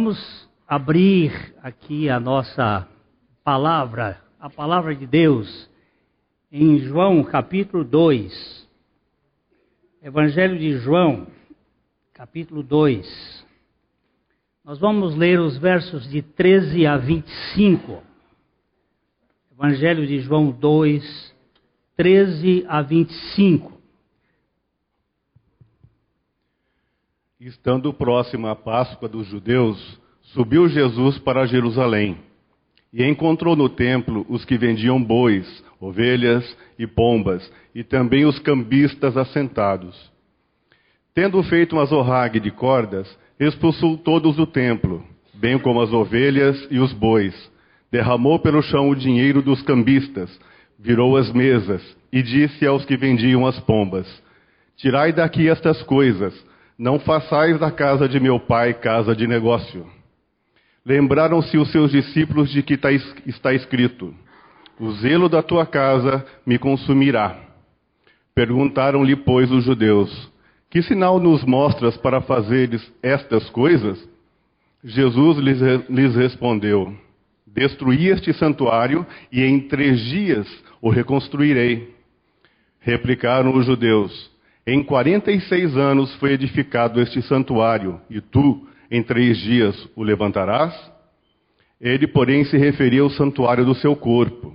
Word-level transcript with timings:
Vamos 0.00 0.48
abrir 0.64 1.56
aqui 1.60 2.08
a 2.08 2.20
nossa 2.20 2.86
palavra, 3.42 4.22
a 4.38 4.48
palavra 4.48 4.94
de 4.94 5.04
Deus, 5.04 5.68
em 6.52 6.78
João 6.78 7.24
capítulo 7.24 7.82
2. 7.82 8.68
Evangelho 10.00 10.56
de 10.56 10.78
João, 10.78 11.26
capítulo 12.14 12.62
2. 12.62 13.44
Nós 14.64 14.78
vamos 14.78 15.16
ler 15.16 15.40
os 15.40 15.58
versos 15.58 16.08
de 16.08 16.22
13 16.22 16.86
a 16.86 16.96
25. 16.96 18.00
Evangelho 19.50 20.06
de 20.06 20.20
João 20.20 20.52
2, 20.52 21.34
13 21.96 22.64
a 22.68 22.82
25. 22.82 23.77
Estando 27.48 27.94
próxima 27.94 28.50
a 28.50 28.54
Páscoa 28.54 29.08
dos 29.08 29.26
judeus, 29.26 29.98
subiu 30.20 30.68
Jesus 30.68 31.18
para 31.18 31.46
Jerusalém 31.46 32.18
e 32.92 33.02
encontrou 33.02 33.56
no 33.56 33.70
templo 33.70 34.26
os 34.28 34.44
que 34.44 34.58
vendiam 34.58 35.02
bois, 35.02 35.64
ovelhas 35.80 36.44
e 36.78 36.86
pombas, 36.86 37.50
e 37.74 37.82
também 37.82 38.26
os 38.26 38.38
cambistas 38.38 39.16
assentados. 39.16 39.96
Tendo 41.14 41.42
feito 41.42 41.74
uma 41.74 41.86
zorrague 41.86 42.38
de 42.38 42.50
cordas, 42.50 43.08
expulsou 43.40 43.96
todos 43.96 44.36
do 44.36 44.46
templo, 44.46 45.02
bem 45.32 45.58
como 45.58 45.80
as 45.80 45.90
ovelhas 45.90 46.68
e 46.70 46.78
os 46.78 46.92
bois. 46.92 47.34
Derramou 47.90 48.38
pelo 48.38 48.60
chão 48.60 48.90
o 48.90 48.94
dinheiro 48.94 49.40
dos 49.40 49.62
cambistas, 49.62 50.38
virou 50.78 51.16
as 51.16 51.32
mesas 51.32 51.80
e 52.12 52.22
disse 52.22 52.66
aos 52.66 52.84
que 52.84 52.98
vendiam 52.98 53.46
as 53.46 53.58
pombas: 53.60 54.06
Tirai 54.76 55.14
daqui 55.14 55.48
estas 55.48 55.82
coisas 55.84 56.46
não 56.78 57.00
façais 57.00 57.58
da 57.58 57.70
casa 57.72 58.08
de 58.08 58.20
meu 58.20 58.38
pai 58.38 58.72
casa 58.72 59.16
de 59.16 59.26
negócio. 59.26 59.84
Lembraram-se 60.86 61.58
os 61.58 61.70
seus 61.72 61.90
discípulos 61.90 62.50
de 62.50 62.62
que 62.62 62.76
tá 62.76 62.92
está 63.26 63.52
escrito: 63.52 64.14
O 64.78 64.92
zelo 64.92 65.28
da 65.28 65.42
tua 65.42 65.66
casa 65.66 66.24
me 66.46 66.58
consumirá. 66.58 67.36
Perguntaram-lhe, 68.34 69.16
pois, 69.16 69.50
os 69.50 69.64
judeus: 69.64 70.30
Que 70.70 70.80
sinal 70.80 71.18
nos 71.18 71.44
mostras 71.44 71.96
para 71.96 72.20
fazeres 72.20 72.92
estas 73.02 73.50
coisas? 73.50 74.08
Jesus 74.84 75.38
lhes, 75.38 75.58
lhes 75.90 76.14
respondeu: 76.14 76.96
Destruí 77.44 78.06
este 78.08 78.32
santuário 78.32 79.04
e 79.32 79.42
em 79.42 79.58
três 79.60 80.00
dias 80.00 80.46
o 80.80 80.88
reconstruirei. 80.88 81.92
Replicaram 82.80 83.52
os 83.54 83.66
judeus: 83.66 84.30
em 84.70 84.84
quarenta 84.84 85.32
e 85.32 85.40
seis 85.40 85.74
anos 85.78 86.14
foi 86.16 86.32
edificado 86.32 87.00
este 87.00 87.22
santuário, 87.22 87.98
e 88.10 88.20
tu, 88.20 88.68
em 88.90 89.02
três 89.02 89.38
dias, 89.38 89.88
o 89.96 90.02
levantarás? 90.02 90.74
Ele, 91.80 92.06
porém, 92.06 92.44
se 92.44 92.58
referia 92.58 93.00
ao 93.00 93.08
santuário 93.08 93.64
do 93.64 93.74
seu 93.74 93.96
corpo. 93.96 94.54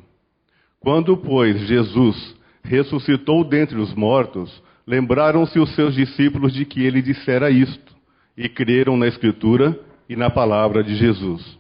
Quando, 0.80 1.18
pois, 1.18 1.60
Jesus 1.62 2.36
ressuscitou 2.64 3.44
dentre 3.44 3.80
os 3.80 3.92
mortos, 3.96 4.62
lembraram-se 4.86 5.58
os 5.58 5.74
seus 5.74 5.96
discípulos 5.96 6.54
de 6.54 6.64
que 6.64 6.84
ele 6.84 7.02
dissera 7.02 7.50
isto, 7.50 7.96
e 8.38 8.48
creram 8.48 8.96
na 8.96 9.08
Escritura 9.08 9.80
e 10.08 10.16
na 10.16 10.30
palavra 10.30 10.84
de 10.84 10.94
Jesus. 10.94 11.58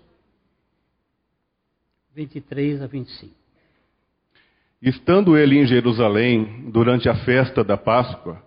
23 2.14 2.84
a 2.84 2.86
25. 2.86 3.42
Estando 4.84 5.38
ele 5.38 5.58
em 5.58 5.66
Jerusalém 5.66 6.66
durante 6.67 7.08
a 7.08 7.16
festa 7.16 7.64
da 7.64 7.78
Páscoa, 7.78 8.44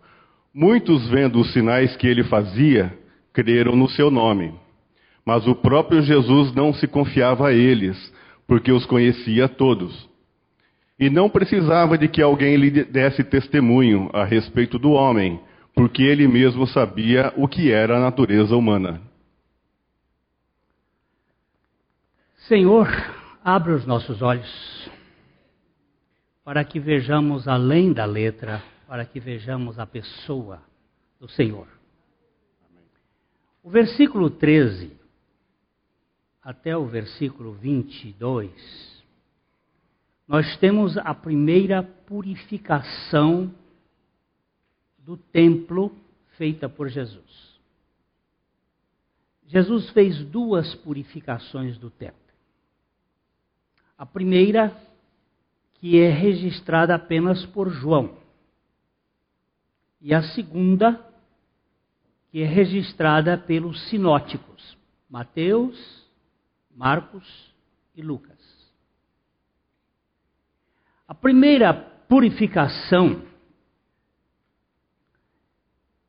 muitos 0.53 1.09
vendo 1.09 1.41
os 1.41 1.51
sinais 1.55 1.97
que 1.97 2.07
ele 2.07 2.25
fazia, 2.25 2.93
creram 3.33 3.75
no 3.75 3.89
seu 3.89 4.11
nome. 4.11 4.53
Mas 5.25 5.47
o 5.47 5.55
próprio 5.55 6.03
Jesus 6.03 6.55
não 6.55 6.75
se 6.75 6.87
confiava 6.87 7.49
a 7.49 7.53
eles, 7.55 7.97
porque 8.47 8.71
os 8.71 8.85
conhecia 8.85 9.49
todos. 9.49 10.07
E 11.01 11.09
não 11.09 11.31
precisava 11.31 11.97
de 11.97 12.07
que 12.07 12.21
alguém 12.21 12.55
lhe 12.57 12.85
desse 12.85 13.25
testemunho 13.25 14.11
a 14.13 14.27
respeito 14.27 14.79
do 14.79 14.91
homem, 14.91 15.41
porque 15.75 16.03
ele 16.03 16.29
mesmo 16.29 16.67
sabia 16.67 17.33
o 17.39 17.49
que 17.49 17.73
era 17.73 17.97
a 17.97 18.01
natureza 18.01 18.55
humana. 18.55 19.01
Senhor, 22.47 22.87
abre 23.43 23.73
os 23.73 23.87
nossos 23.87 24.21
olhos 24.21 24.87
para 26.47 26.65
que 26.65 26.79
vejamos 26.79 27.49
além 27.49 27.93
da 27.93 28.05
letra, 28.05 28.63
para 28.87 29.05
que 29.05 29.19
vejamos 29.19 29.81
a 29.81 29.85
pessoa 29.85 30.63
do 31.19 31.29
Senhor. 31.29 31.67
O 33.65 33.69
versículo 33.69 34.31
13 34.31 34.97
até 36.41 36.77
o 36.77 36.87
versículo 36.87 37.55
22, 37.55 39.05
nós 40.29 40.57
temos 40.59 40.97
a 40.97 41.13
primeira 41.13 41.83
purificação 41.83 43.53
do 44.99 45.17
templo 45.17 45.91
feita 46.37 46.69
por 46.69 46.89
Jesus. 46.89 47.59
Jesus 49.49 49.91
fez 49.91 50.25
duas 50.27 50.77
purificações 50.77 51.77
do 51.77 51.91
templo. 51.91 52.21
A 53.99 54.07
primeira 54.07 54.87
que 55.87 56.01
é 56.01 56.11
registrada 56.11 56.97
apenas 56.97 57.47
por 57.47 57.71
João. 57.71 58.17
E 60.01 60.13
a 60.13 60.21
segunda, 60.21 61.01
que 62.29 62.43
é 62.43 62.45
registrada 62.45 63.39
pelos 63.39 63.89
sinóticos, 63.89 64.77
Mateus, 65.09 66.05
Marcos 66.75 67.55
e 67.95 68.03
Lucas. 68.03 68.37
A 71.07 71.15
primeira 71.15 71.73
purificação 71.73 73.23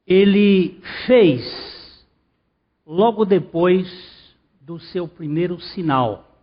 ele 0.08 0.82
fez 1.06 2.04
logo 2.84 3.26
depois 3.26 3.88
do 4.60 4.80
seu 4.80 5.08
primeiro 5.08 5.60
sinal 5.60 6.36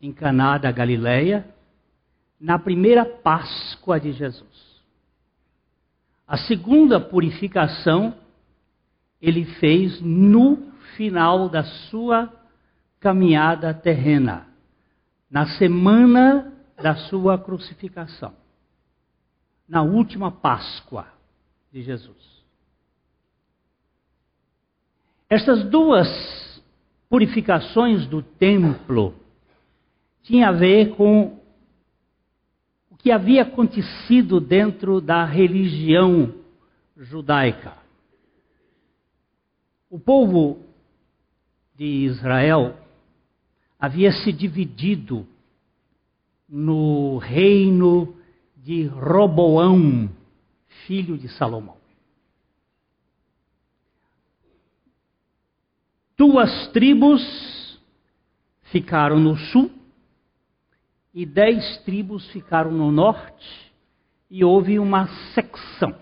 em 0.00 0.12
Caná 0.12 0.58
da 0.58 0.72
Galileia, 0.72 1.48
na 2.42 2.58
primeira 2.58 3.04
Páscoa 3.04 4.00
de 4.00 4.10
Jesus. 4.10 4.82
A 6.26 6.36
segunda 6.38 6.98
purificação 6.98 8.16
ele 9.20 9.44
fez 9.44 10.00
no 10.00 10.72
final 10.96 11.48
da 11.48 11.62
sua 11.62 12.32
caminhada 12.98 13.72
terrena, 13.72 14.48
na 15.30 15.46
semana 15.56 16.52
da 16.82 16.96
sua 16.96 17.38
crucificação, 17.38 18.34
na 19.68 19.82
última 19.82 20.32
Páscoa 20.32 21.06
de 21.70 21.80
Jesus. 21.80 22.42
Estas 25.30 25.62
duas 25.70 26.08
purificações 27.08 28.04
do 28.08 28.20
templo 28.20 29.14
tinham 30.24 30.48
a 30.48 30.52
ver 30.52 30.96
com 30.96 31.40
que 33.02 33.10
havia 33.10 33.42
acontecido 33.42 34.40
dentro 34.40 35.00
da 35.00 35.24
religião 35.24 36.32
judaica. 36.96 37.76
O 39.90 39.98
povo 39.98 40.60
de 41.74 41.84
Israel 41.84 42.78
havia 43.78 44.12
se 44.12 44.32
dividido 44.32 45.26
no 46.48 47.18
reino 47.18 48.16
de 48.56 48.84
Roboão, 48.86 50.08
filho 50.86 51.18
de 51.18 51.28
Salomão. 51.30 51.76
Duas 56.16 56.68
tribos 56.68 57.80
ficaram 58.70 59.18
no 59.18 59.36
sul 59.36 59.81
e 61.14 61.26
dez 61.26 61.78
tribos 61.84 62.26
ficaram 62.30 62.70
no 62.70 62.90
norte 62.90 63.72
e 64.30 64.44
houve 64.44 64.78
uma 64.78 65.06
secção. 65.34 65.94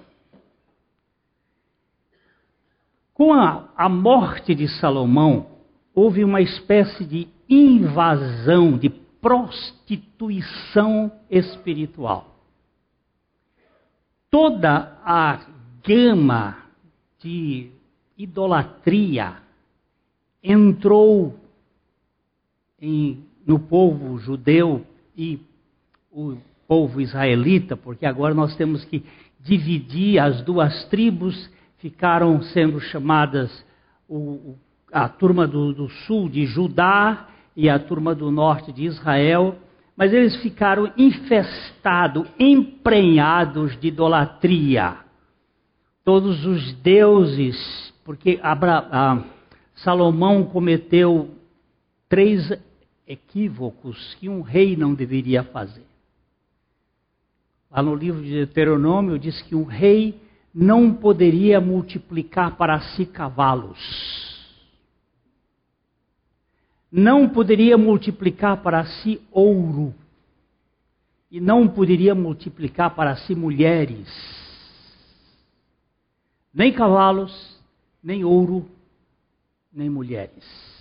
Com 3.13 3.35
a, 3.35 3.69
a 3.77 3.89
morte 3.89 4.55
de 4.55 4.69
Salomão, 4.69 5.49
houve 5.95 6.25
uma 6.25 6.41
espécie 6.41 7.05
de 7.05 7.29
invasão, 7.49 8.79
de 8.79 8.89
prostituição 8.89 11.13
espiritual. 11.29 12.37
Toda 14.31 14.97
a 15.05 15.45
gama 15.85 16.57
de 17.19 17.73
idolatria 18.17 19.39
entrou 20.43 21.39
em, 22.81 23.25
no 23.45 23.59
povo 23.59 24.17
judeu 24.19 24.87
e 25.21 25.39
o 26.11 26.39
povo 26.67 26.99
israelita, 26.99 27.77
porque 27.77 28.07
agora 28.07 28.33
nós 28.33 28.57
temos 28.57 28.83
que 28.87 29.05
dividir 29.39 30.19
as 30.19 30.41
duas 30.41 30.85
tribos, 30.87 31.51
ficaram 31.77 32.41
sendo 32.41 32.81
chamadas 32.81 33.65
o, 34.09 34.55
a 34.91 35.11
turma 35.11 35.47
do, 35.47 35.75
do 35.75 35.91
sul 35.91 36.27
de 36.27 36.47
Judá 36.47 37.29
e 37.55 37.69
a 37.69 37.79
turma 37.79 38.15
do 38.15 38.31
norte 38.31 38.73
de 38.73 38.85
Israel, 38.85 39.59
mas 39.95 40.11
eles 40.15 40.37
ficaram 40.37 40.91
infestados, 40.97 42.27
emprenhados 42.39 43.79
de 43.79 43.89
idolatria. 43.89 44.97
Todos 46.03 46.47
os 46.47 46.73
deuses, 46.77 47.93
porque 48.07 48.41
Abra, 48.43 49.23
Salomão 49.75 50.45
cometeu 50.45 51.29
três 52.09 52.51
equívocos 53.11 54.15
que 54.15 54.29
um 54.29 54.41
rei 54.41 54.77
não 54.77 54.95
deveria 54.95 55.43
fazer. 55.43 55.87
Lá 57.71 57.83
no 57.83 57.95
livro 57.95 58.23
de 58.23 58.31
Deuteronômio 58.31 59.19
diz 59.19 59.41
que 59.43 59.55
um 59.55 59.65
rei 59.65 60.21
não 60.55 60.93
poderia 60.93 61.61
multiplicar 61.61 62.57
para 62.57 62.81
si 62.81 63.07
cavalos 63.07 64.31
não 66.91 67.29
poderia 67.29 67.79
multiplicar 67.79 68.63
para 68.63 68.85
si 68.85 69.23
ouro, 69.31 69.95
e 71.31 71.41
não 71.41 71.69
poderia 71.69 72.15
multiplicar 72.15 72.95
para 72.97 73.15
si 73.17 73.37
mulheres, 73.37 74.09
nem 76.53 76.73
cavalos, 76.73 77.57
nem 78.03 78.25
ouro, 78.25 78.69
nem 79.73 79.89
mulheres. 79.89 80.80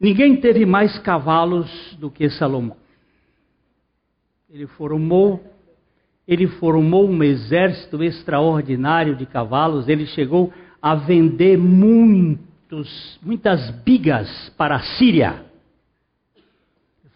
Ninguém 0.00 0.36
teve 0.36 0.66
mais 0.66 0.98
cavalos 0.98 1.96
do 1.98 2.10
que 2.10 2.28
Salomão. 2.30 2.76
Ele 4.50 4.66
formou, 4.66 5.42
ele 6.26 6.46
formou 6.46 7.08
um 7.08 7.22
exército 7.22 8.02
extraordinário 8.02 9.16
de 9.16 9.26
cavalos, 9.26 9.88
ele 9.88 10.06
chegou 10.06 10.52
a 10.80 10.94
vender 10.94 11.56
muito 11.56 12.54
muitos, 12.74 13.18
muitas 13.22 13.70
bigas 13.82 14.52
para 14.56 14.76
a 14.76 14.80
Síria. 14.80 15.44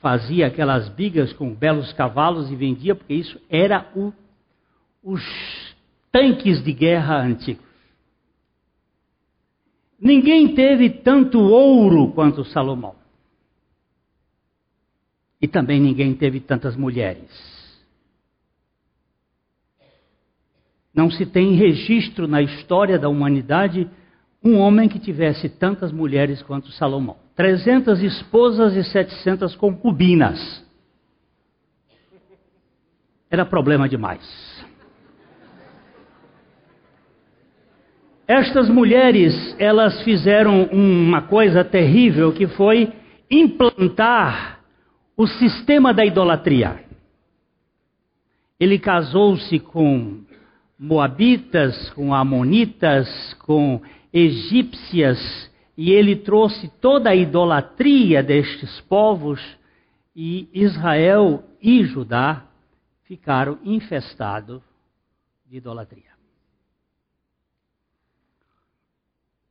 Fazia 0.01 0.47
aquelas 0.47 0.89
bigas 0.89 1.33
com 1.33 1.53
belos 1.53 1.93
cavalos 1.93 2.51
e 2.51 2.57
vendia, 2.57 2.95
porque 2.95 3.15
isso 3.15 3.41
era 3.51 3.91
o, 3.97 4.13
os 5.03 5.23
tanques 6.13 6.63
de 6.63 6.73
guerra 6.73 7.21
antigos. 7.21 7.67
Ninguém 10.01 10.55
teve 10.55 10.91
tanto 10.91 11.41
ouro 11.41 12.13
quanto 12.13 12.45
Salomão. 12.45 12.95
E 15.41 15.49
também 15.49 15.81
ninguém 15.81 16.15
teve 16.15 16.41
tantas 16.41 16.77
mulheres. 16.77 17.29
Não 20.95 21.11
se 21.11 21.27
tem 21.27 21.55
registro 21.55 22.27
na 22.27 22.43
história 22.43 22.99
da 22.99 23.09
humanidade 23.09 23.89
um 24.43 24.59
homem 24.59 24.89
que 24.89 24.99
tivesse 24.99 25.49
tantas 25.49 25.93
mulheres 25.93 26.43
quanto 26.43 26.71
Salomão. 26.73 27.17
300 27.35 28.03
esposas 28.03 28.75
e 28.75 28.85
700 28.85 29.55
concubinas. 29.57 30.65
Era 33.31 33.45
problema 33.45 33.89
demais. 33.89 34.58
Estas 38.29 38.69
mulheres, 38.69 39.57
elas 39.59 40.03
fizeram 40.03 40.65
uma 40.65 41.23
coisa 41.23 41.65
terrível 41.65 42.31
que 42.31 42.47
foi 42.47 42.93
implantar 43.31 44.61
o 45.17 45.27
sistema 45.27 45.95
da 45.95 46.05
idolatria. 46.05 46.85
Ele 48.61 48.79
casou-se 48.79 49.59
com 49.59 50.21
moabitas, 50.79 51.89
com 51.95 52.15
amonitas, 52.15 53.09
com 53.47 53.81
egípcias, 54.13 55.51
e 55.75 55.91
ele 55.91 56.15
trouxe 56.15 56.69
toda 56.83 57.09
a 57.09 57.17
idolatria 57.17 58.23
destes 58.23 58.79
povos, 58.83 59.41
e 60.15 60.51
Israel 60.53 61.45
e 61.63 61.83
Judá 61.83 62.45
ficaram 63.05 63.59
infestados 63.65 64.61
de 65.47 65.57
idolatria. 65.57 66.18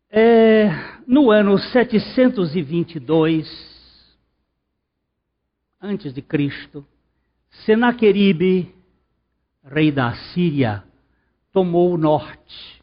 É, 0.10 0.70
no 1.06 1.30
ano 1.30 1.60
722 1.60 3.68
antes 5.82 6.14
de 6.14 6.22
Cristo, 6.22 6.88
Senaqueribe, 7.66 8.74
rei 9.64 9.92
da 9.92 10.14
Síria, 10.34 10.84
tomou 11.52 11.94
o 11.94 11.98
norte 11.98 12.82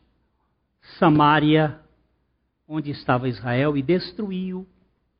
Samaria, 0.98 1.80
onde 2.68 2.90
estava 2.90 3.26
Israel, 3.28 3.74
e 3.76 3.82
destruiu 3.82 4.66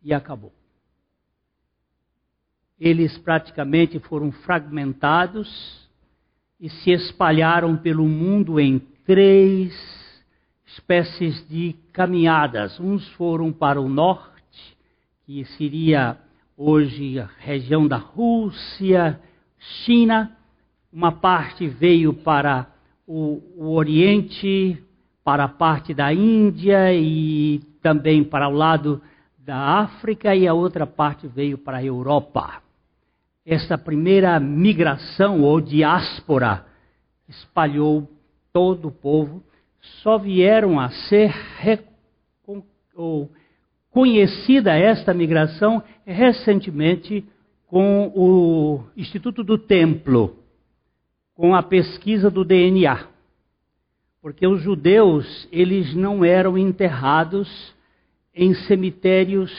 e 0.03 0.13
acabou. 0.13 0.53
Eles 2.79 3.17
praticamente 3.17 3.99
foram 4.01 4.31
fragmentados 4.31 5.89
e 6.61 6.69
se 6.69 6.91
espalharam 6.91 7.79
pelo 7.79 8.07
mundo 8.07 8.61
em 8.61 8.79
três 8.79 10.04
espécies 10.75 11.47
de 11.49 11.75
caminhadas. 11.93 12.79
Uns 12.81 13.07
foram 13.15 13.53
para 13.53 13.81
o 13.81 13.89
norte, 13.89 14.77
que 15.25 15.45
seria 15.57 16.19
hoje 16.57 17.19
a 17.19 17.29
região 17.39 17.87
da 17.87 17.97
Rússia, 17.97 19.21
China. 19.85 20.37
Uma 20.93 21.13
parte 21.13 21.67
veio 21.67 22.13
para 22.13 22.67
o, 23.07 23.41
o 23.57 23.75
Oriente, 23.75 24.83
para 25.23 25.45
a 25.45 25.49
parte 25.49 25.95
da 25.95 26.13
Índia 26.13 26.93
e 26.93 27.61
também 27.81 28.23
para 28.23 28.49
o 28.49 28.53
lado 28.53 29.01
da 29.39 29.81
África 29.81 30.35
e 30.35 30.47
a 30.47 30.55
outra 30.55 30.87
parte 30.87 31.27
veio 31.27 31.59
para 31.59 31.79
a 31.79 31.85
Europa. 31.85 32.63
Essa 33.47 33.77
primeira 33.77 34.41
migração 34.41 35.43
ou 35.43 35.61
diáspora 35.61 36.65
espalhou 37.29 38.09
todo 38.53 38.89
o 38.89 38.93
povo, 38.93 39.43
só 40.03 40.19
vieram 40.19 40.79
a 40.79 40.91
ser 40.91 41.33
conhecida 43.91 44.77
esta 44.77 45.15
migração 45.15 45.83
recentemente 46.05 47.25
com 47.67 48.13
o 48.15 48.85
Instituto 48.97 49.43
do 49.43 49.59
Templo, 49.59 50.37
com 51.35 51.55
a 51.55 51.63
pesquisa 51.63 52.31
do 52.31 52.45
DNA 52.45 53.15
porque 54.25 54.47
os 54.47 54.63
judeus 54.63 55.47
eles 55.53 55.95
não 55.95 56.25
eram 56.25 56.57
enterrados 56.57 57.75
em 58.35 58.55
cemitérios 58.55 59.53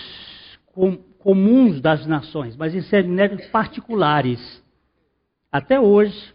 com, 0.73 0.97
comuns 1.19 1.79
das 1.79 2.07
nações, 2.07 2.57
mas 2.57 2.73
em 2.73 2.81
cemitérios 2.81 3.45
particulares. 3.49 4.63
Até 5.51 5.79
hoje. 5.79 6.33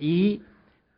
E 0.00 0.40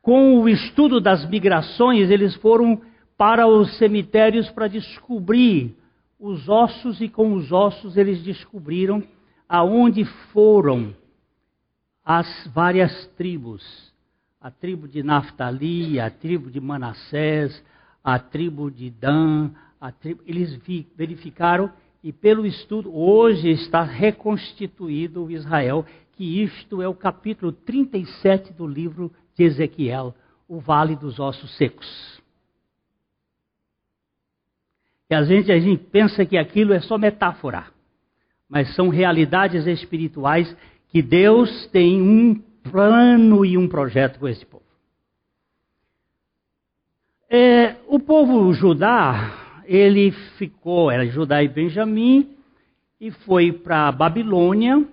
com 0.04 0.38
o 0.38 0.49
estudo 0.50 1.00
das 1.00 1.26
migrações, 1.30 2.11
eles 2.11 2.34
foram 2.37 2.78
para 3.16 3.46
os 3.46 3.78
cemitérios 3.78 4.50
para 4.50 4.68
descobrir 4.68 5.75
os 6.20 6.46
ossos 6.46 7.00
e 7.00 7.08
com 7.08 7.32
os 7.32 7.50
ossos 7.50 7.96
eles 7.96 8.23
descobriram 8.23 9.02
aonde 9.49 10.04
foram 10.30 10.94
as 12.04 12.28
várias 12.54 13.06
tribos. 13.16 13.64
A 14.38 14.50
tribo 14.50 14.87
de 14.87 15.02
Naftali, 15.02 15.99
a 15.99 16.11
tribo 16.11 16.50
de 16.50 16.61
Manassés, 16.61 17.64
a 18.04 18.18
tribo 18.18 18.70
de 18.70 18.90
Dan, 18.90 19.52
tribo, 20.00 20.23
eles 20.26 20.61
verificaram 20.94 21.73
e 22.02 22.12
pelo 22.12 22.44
estudo 22.44 22.94
hoje 22.94 23.49
está 23.49 23.82
reconstituído 23.82 25.25
o 25.25 25.30
Israel, 25.30 25.87
que 26.12 26.42
isto 26.42 26.82
é 26.82 26.87
o 26.87 26.94
capítulo 26.94 27.52
37 27.52 28.52
do 28.52 28.66
livro 28.66 29.11
Ezequiel, 29.42 30.14
o 30.48 30.60
Vale 30.60 30.94
dos 30.96 31.18
Ossos 31.18 31.56
Secos. 31.56 32.22
E 35.10 35.14
a 35.14 35.22
gente, 35.22 35.50
a 35.50 35.58
gente 35.58 35.82
pensa 35.84 36.24
que 36.24 36.36
aquilo 36.36 36.72
é 36.72 36.80
só 36.80 36.96
metáfora, 36.96 37.66
mas 38.48 38.74
são 38.74 38.88
realidades 38.88 39.66
espirituais 39.66 40.54
que 40.88 41.02
Deus 41.02 41.66
tem 41.72 42.00
um 42.00 42.34
plano 42.70 43.44
e 43.44 43.58
um 43.58 43.68
projeto 43.68 44.18
com 44.18 44.28
esse 44.28 44.44
povo. 44.46 44.64
É, 47.28 47.76
o 47.88 47.98
povo 47.98 48.52
Judá, 48.52 49.62
ele 49.64 50.12
ficou, 50.38 50.90
era 50.90 51.06
Judá 51.06 51.42
e 51.42 51.48
Benjamim, 51.48 52.36
e 53.00 53.10
foi 53.10 53.52
para 53.52 53.88
a 53.88 53.92
Babilônia 53.92 54.86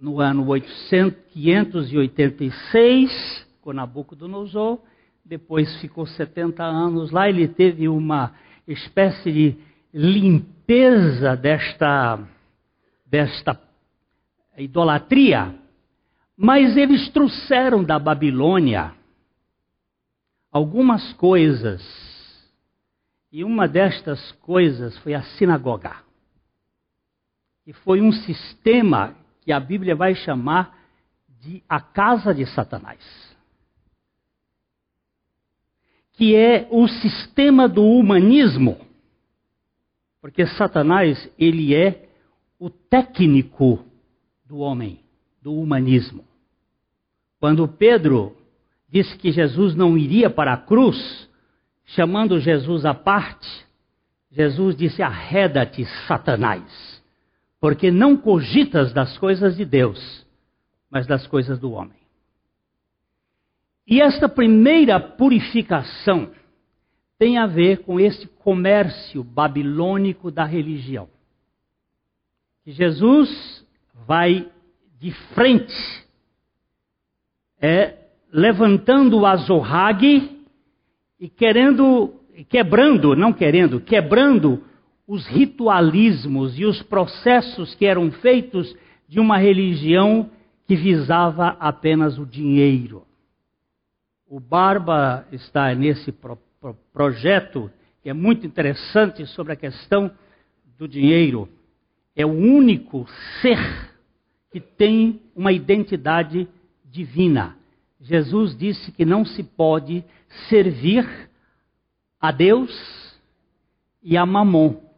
no 0.00 0.20
ano 0.20 0.46
800, 0.46 1.20
586, 1.32 3.46
com 3.60 3.72
Nabucodonosor. 3.72 4.78
Depois 5.24 5.80
ficou 5.80 6.06
70 6.06 6.64
anos 6.64 7.10
lá. 7.10 7.28
Ele 7.28 7.46
teve 7.46 7.88
uma 7.88 8.32
espécie 8.66 9.30
de 9.30 9.56
limpeza 9.92 11.36
desta, 11.36 12.18
desta 13.06 13.60
idolatria 14.56 15.60
mas 16.42 16.74
eles 16.74 17.10
trouxeram 17.10 17.84
da 17.84 17.98
Babilônia 17.98 18.94
algumas 20.50 21.12
coisas 21.12 21.82
E 23.30 23.44
uma 23.44 23.68
destas 23.68 24.32
coisas 24.40 24.96
foi 24.98 25.12
a 25.12 25.22
sinagoga. 25.22 25.96
Que 27.62 27.74
foi 27.74 28.00
um 28.00 28.10
sistema 28.10 29.14
que 29.50 29.52
a 29.52 29.58
Bíblia 29.58 29.96
vai 29.96 30.14
chamar 30.14 30.78
de 31.40 31.60
a 31.68 31.80
casa 31.80 32.32
de 32.32 32.46
Satanás. 32.46 33.00
Que 36.12 36.36
é 36.36 36.68
o 36.70 36.86
sistema 36.86 37.68
do 37.68 37.82
humanismo. 37.84 38.78
Porque 40.20 40.46
Satanás, 40.46 41.28
ele 41.36 41.74
é 41.74 42.08
o 42.60 42.70
técnico 42.70 43.84
do 44.46 44.58
homem, 44.58 45.00
do 45.42 45.52
humanismo. 45.52 46.24
Quando 47.40 47.66
Pedro 47.66 48.36
disse 48.88 49.18
que 49.18 49.32
Jesus 49.32 49.74
não 49.74 49.98
iria 49.98 50.30
para 50.30 50.52
a 50.52 50.58
cruz, 50.58 51.28
chamando 51.86 52.38
Jesus 52.38 52.84
à 52.84 52.94
parte, 52.94 53.66
Jesus 54.30 54.76
disse: 54.76 55.02
Arreda-te, 55.02 55.84
Satanás, 56.06 56.99
porque 57.60 57.90
não 57.90 58.16
cogitas 58.16 58.92
das 58.92 59.18
coisas 59.18 59.56
de 59.56 59.64
Deus, 59.64 60.26
mas 60.90 61.06
das 61.06 61.26
coisas 61.26 61.58
do 61.58 61.72
homem. 61.72 62.00
E 63.86 64.00
esta 64.00 64.28
primeira 64.28 64.98
purificação 64.98 66.30
tem 67.18 67.36
a 67.36 67.46
ver 67.46 67.82
com 67.82 68.00
esse 68.00 68.26
comércio 68.26 69.22
babilônico 69.22 70.30
da 70.30 70.44
religião. 70.44 71.08
Que 72.64 72.72
Jesus 72.72 73.66
vai 74.06 74.50
de 74.98 75.12
frente, 75.34 75.74
é, 77.60 78.06
levantando 78.32 79.18
o 79.18 79.26
azorrague 79.26 80.46
e 81.18 81.28
querendo, 81.28 82.14
quebrando, 82.48 83.14
não 83.14 83.32
querendo, 83.32 83.80
quebrando 83.80 84.64
os 85.10 85.26
ritualismos 85.26 86.56
e 86.56 86.64
os 86.64 86.80
processos 86.84 87.74
que 87.74 87.84
eram 87.84 88.12
feitos 88.12 88.76
de 89.08 89.18
uma 89.18 89.38
religião 89.38 90.30
que 90.68 90.76
visava 90.76 91.48
apenas 91.58 92.16
o 92.16 92.24
dinheiro. 92.24 93.04
O 94.24 94.38
Barba 94.38 95.26
está 95.32 95.74
nesse 95.74 96.12
pro, 96.12 96.38
pro, 96.60 96.76
projeto 96.92 97.68
que 98.04 98.08
é 98.08 98.12
muito 98.12 98.46
interessante 98.46 99.26
sobre 99.26 99.52
a 99.52 99.56
questão 99.56 100.12
do 100.78 100.86
dinheiro. 100.86 101.48
É 102.14 102.24
o 102.24 102.30
único 102.30 103.04
ser 103.42 103.58
que 104.52 104.60
tem 104.60 105.20
uma 105.34 105.50
identidade 105.50 106.48
divina. 106.84 107.56
Jesus 108.00 108.56
disse 108.56 108.92
que 108.92 109.04
não 109.04 109.24
se 109.24 109.42
pode 109.42 110.04
servir 110.48 111.04
a 112.20 112.30
Deus 112.30 112.70
e 114.04 114.16
a 114.16 114.24
Mamon. 114.24 114.89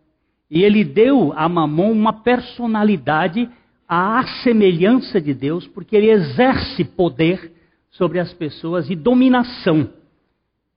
E 0.54 0.62
ele 0.62 0.84
deu 0.84 1.32
a 1.34 1.48
Mamon 1.48 1.92
uma 1.92 2.12
personalidade 2.12 3.48
à 3.88 4.22
semelhança 4.42 5.18
de 5.18 5.32
Deus, 5.32 5.66
porque 5.66 5.96
ele 5.96 6.10
exerce 6.10 6.84
poder 6.84 7.50
sobre 7.90 8.18
as 8.18 8.34
pessoas 8.34 8.90
e 8.90 8.94
dominação. 8.94 9.88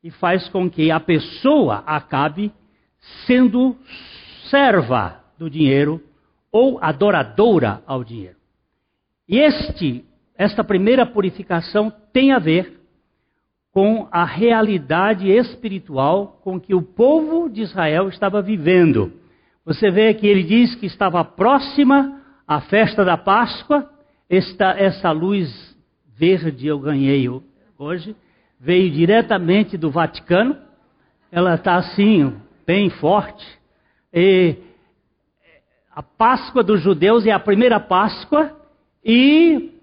E 0.01 0.09
faz 0.11 0.47
com 0.47 0.69
que 0.69 0.89
a 0.91 0.99
pessoa 1.01 1.83
acabe 1.85 2.53
sendo 3.27 3.75
serva 4.49 5.21
do 5.37 5.49
dinheiro 5.49 6.01
ou 6.49 6.79
adoradora 6.81 7.83
ao 7.85 8.01
dinheiro. 8.01 8.37
E 9.27 9.39
este, 9.39 10.05
esta 10.37 10.63
primeira 10.63 11.05
purificação 11.05 11.91
tem 12.13 12.31
a 12.31 12.39
ver 12.39 12.79
com 13.73 14.07
a 14.09 14.23
realidade 14.23 15.29
espiritual 15.29 16.39
com 16.45 16.61
que 16.61 16.73
o 16.73 16.81
povo 16.81 17.49
de 17.49 17.61
Israel 17.61 18.07
estava 18.07 18.41
vivendo. 18.41 19.24
Você 19.65 19.89
vê 19.89 20.13
que 20.13 20.27
ele 20.27 20.43
diz 20.43 20.75
que 20.75 20.85
estava 20.85 21.23
próxima 21.23 22.21
a 22.47 22.61
festa 22.61 23.03
da 23.03 23.17
Páscoa. 23.17 23.89
Esta, 24.29 24.71
essa 24.77 25.11
luz 25.11 25.75
verde 26.17 26.67
eu 26.67 26.79
ganhei 26.79 27.27
hoje 27.77 28.15
veio 28.59 28.89
diretamente 28.91 29.77
do 29.77 29.91
Vaticano. 29.91 30.57
Ela 31.31 31.55
está 31.55 31.75
assim, 31.75 32.33
bem 32.65 32.89
forte. 32.89 33.45
E 34.13 34.55
a 35.91 36.01
Páscoa 36.01 36.63
dos 36.63 36.81
judeus 36.81 37.25
é 37.25 37.31
a 37.31 37.39
primeira 37.39 37.79
Páscoa 37.79 38.55
e 39.03 39.73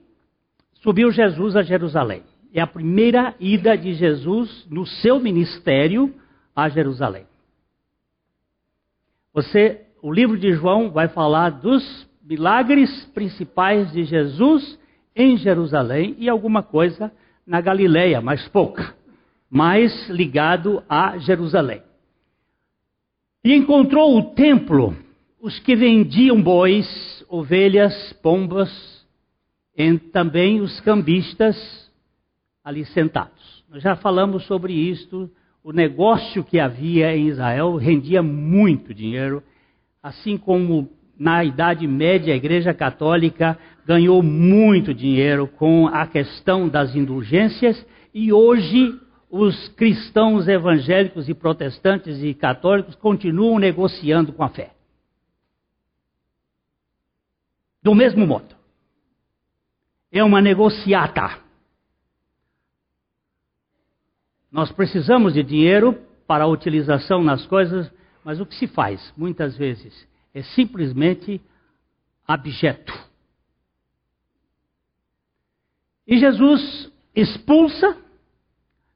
subiu 0.83 1.11
Jesus 1.11 1.55
a 1.57 1.63
Jerusalém 1.63 2.23
é 2.53 2.61
a 2.61 2.67
primeira 2.67 3.35
ida 3.41 3.77
de 3.77 3.95
Jesus 3.95 4.67
no 4.71 4.87
seu 4.87 5.19
ministério 5.19 6.15
a 6.55 6.69
Jerusalém. 6.69 7.25
Você, 9.33 9.87
o 10.03 10.13
livro 10.13 10.39
de 10.39 10.53
João 10.53 10.91
vai 10.91 11.09
falar 11.09 11.51
dos 11.51 12.07
milagres 12.23 13.07
principais 13.15 13.91
de 13.91 14.05
Jesus 14.05 14.79
em 15.17 15.37
Jerusalém 15.37 16.15
e 16.19 16.29
alguma 16.29 16.63
coisa 16.63 17.11
na 17.47 17.61
Galileia, 17.61 18.21
mas 18.21 18.47
pouca, 18.49 18.95
mais 19.51 20.09
ligado 20.09 20.83
a 20.89 21.19
Jerusalém. 21.19 21.83
E 23.45 23.55
encontrou 23.55 24.17
o 24.19 24.35
templo, 24.35 24.97
os 25.41 25.59
que 25.59 25.75
vendiam 25.75 26.41
bois, 26.41 27.25
ovelhas, 27.29 28.13
pombas, 28.23 28.71
e 29.77 29.99
também 29.99 30.61
os 30.61 30.79
cambistas 30.81 31.91
ali 32.63 32.85
sentados. 32.85 33.65
Nós 33.69 33.83
já 33.83 33.97
falamos 33.97 34.45
sobre 34.45 34.75
isto. 34.75 35.31
O 35.65 35.73
negócio 35.73 36.43
que 36.43 36.59
havia 36.59 37.17
em 37.17 37.29
Israel 37.29 37.77
rendia 37.77 38.21
muito 38.23 38.93
dinheiro, 38.93 39.43
assim 40.03 40.37
como 40.37 40.91
na 41.17 41.45
Idade 41.45 41.87
Média 41.87 42.35
a 42.35 42.37
Igreja 42.37 42.75
Católica 42.75 43.57
ganhou 43.87 44.23
muito 44.23 44.93
dinheiro 44.93 45.47
com 45.47 45.87
a 45.87 46.05
questão 46.07 46.69
das 46.69 46.97
indulgências 46.97 47.87
e 48.13 48.33
hoje 48.33 48.99
os 49.31 49.69
cristãos 49.69 50.49
evangélicos 50.49 51.29
e 51.29 51.35
protestantes 51.35 52.23
e 52.23 52.35
católicos 52.35 52.97
continuam 52.97 53.59
negociando 53.59 54.33
com 54.33 54.43
a 54.43 54.49
fé. 54.49 54.73
Do 57.83 57.95
mesmo 57.95 58.27
modo. 58.27 58.55
É 60.11 60.23
uma 60.23 60.41
negociata. 60.41 61.42
Nós 64.53 64.71
precisamos 64.71 65.33
de 65.33 65.43
dinheiro 65.43 65.99
para 66.27 66.45
a 66.45 66.49
utilização 66.49 67.25
nas 67.25 67.47
coisas, 67.47 67.91
mas 68.23 68.39
o 68.39 68.45
que 68.45 68.55
se 68.55 68.67
faz, 68.67 69.13
muitas 69.17 69.57
vezes, 69.57 70.07
é 70.35 70.43
simplesmente 70.43 71.41
abjeto. 72.29 72.93
E 76.07 76.19
Jesus 76.19 76.93
expulsa, 77.15 77.97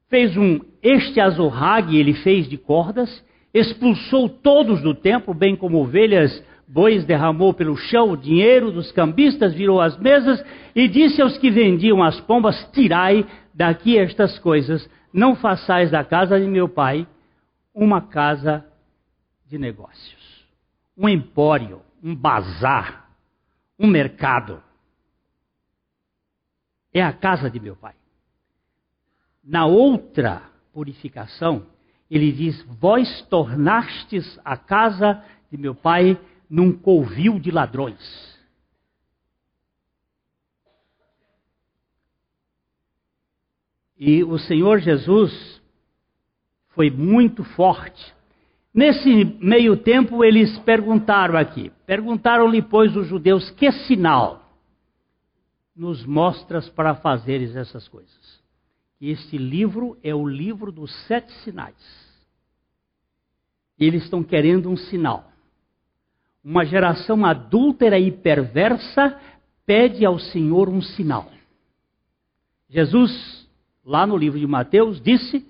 fez 0.08 0.36
um 0.36 0.60
este 0.82 1.20
azorrague, 1.20 1.96
ele 1.96 2.14
fez 2.14 2.48
de 2.48 2.58
cordas, 2.58 3.25
expulsou 3.52 4.28
todos 4.28 4.82
do 4.82 4.94
templo, 4.94 5.32
bem 5.32 5.56
como 5.56 5.78
ovelhas, 5.78 6.44
bois, 6.68 7.04
derramou 7.04 7.54
pelo 7.54 7.76
chão 7.76 8.10
o 8.10 8.16
dinheiro 8.16 8.70
dos 8.70 8.92
cambistas, 8.92 9.54
virou 9.54 9.80
as 9.80 9.98
mesas 9.98 10.44
e 10.75 10.86
disse 10.86 11.22
aos 11.22 11.38
que 11.38 11.50
vendiam 11.50 12.02
as 12.02 12.20
pombas: 12.20 12.68
Tirai 12.72 13.26
daqui 13.54 13.98
estas 13.98 14.38
coisas, 14.38 14.88
não 15.16 15.35
façais 15.35 15.90
da 15.90 16.04
casa 16.04 16.38
de 16.38 16.46
meu 16.46 16.68
pai 16.68 17.08
uma 17.75 18.02
casa 18.02 18.70
de 19.46 19.56
negócios, 19.56 20.46
um 20.94 21.08
empório, 21.08 21.80
um 22.02 22.14
bazar, 22.14 23.08
um 23.78 23.87
mercado. 23.87 24.62
É 26.92 27.02
a 27.02 27.14
casa 27.14 27.50
de 27.50 27.58
meu 27.58 27.75
pai. 27.75 27.94
Na 29.42 29.64
outra 29.64 30.42
purificação, 30.70 31.66
ele 32.11 32.30
diz: 32.30 32.62
Vós 32.78 33.23
tornastes 33.30 34.38
a 34.44 34.58
casa 34.58 35.25
de 35.50 35.56
meu 35.56 35.75
pai 35.75 36.20
num 36.49 36.73
covil 36.73 37.38
de 37.38 37.50
ladrões. 37.50 38.35
E 43.98 44.22
o 44.22 44.38
Senhor 44.38 44.78
Jesus 44.80 45.62
foi 46.68 46.90
muito 46.90 47.42
forte. 47.42 48.14
Nesse 48.72 49.24
meio 49.40 49.78
tempo, 49.78 50.22
eles 50.22 50.58
perguntaram 50.58 51.36
aqui: 51.36 51.72
perguntaram-lhe, 51.86 52.60
pois, 52.60 52.94
os 52.94 53.06
judeus, 53.06 53.50
que 53.50 53.72
sinal 53.72 54.44
nos 55.74 56.04
mostras 56.04 56.68
para 56.68 56.94
fazeres 56.94 57.56
essas 57.56 57.88
coisas? 57.88 58.44
E 59.00 59.10
este 59.10 59.38
livro 59.38 59.98
é 60.02 60.14
o 60.14 60.26
livro 60.26 60.70
dos 60.70 60.94
sete 61.06 61.32
sinais. 61.42 61.74
Eles 63.78 64.04
estão 64.04 64.22
querendo 64.22 64.70
um 64.70 64.76
sinal. 64.76 65.30
Uma 66.44 66.64
geração 66.64 67.24
adúltera 67.24 67.98
e 67.98 68.10
perversa 68.10 69.20
pede 69.66 70.04
ao 70.04 70.18
Senhor 70.18 70.68
um 70.68 70.80
sinal. 70.80 71.30
Jesus 72.68 73.45
lá 73.86 74.04
no 74.04 74.16
livro 74.16 74.38
de 74.38 74.46
Mateus, 74.46 75.00
disse 75.00 75.46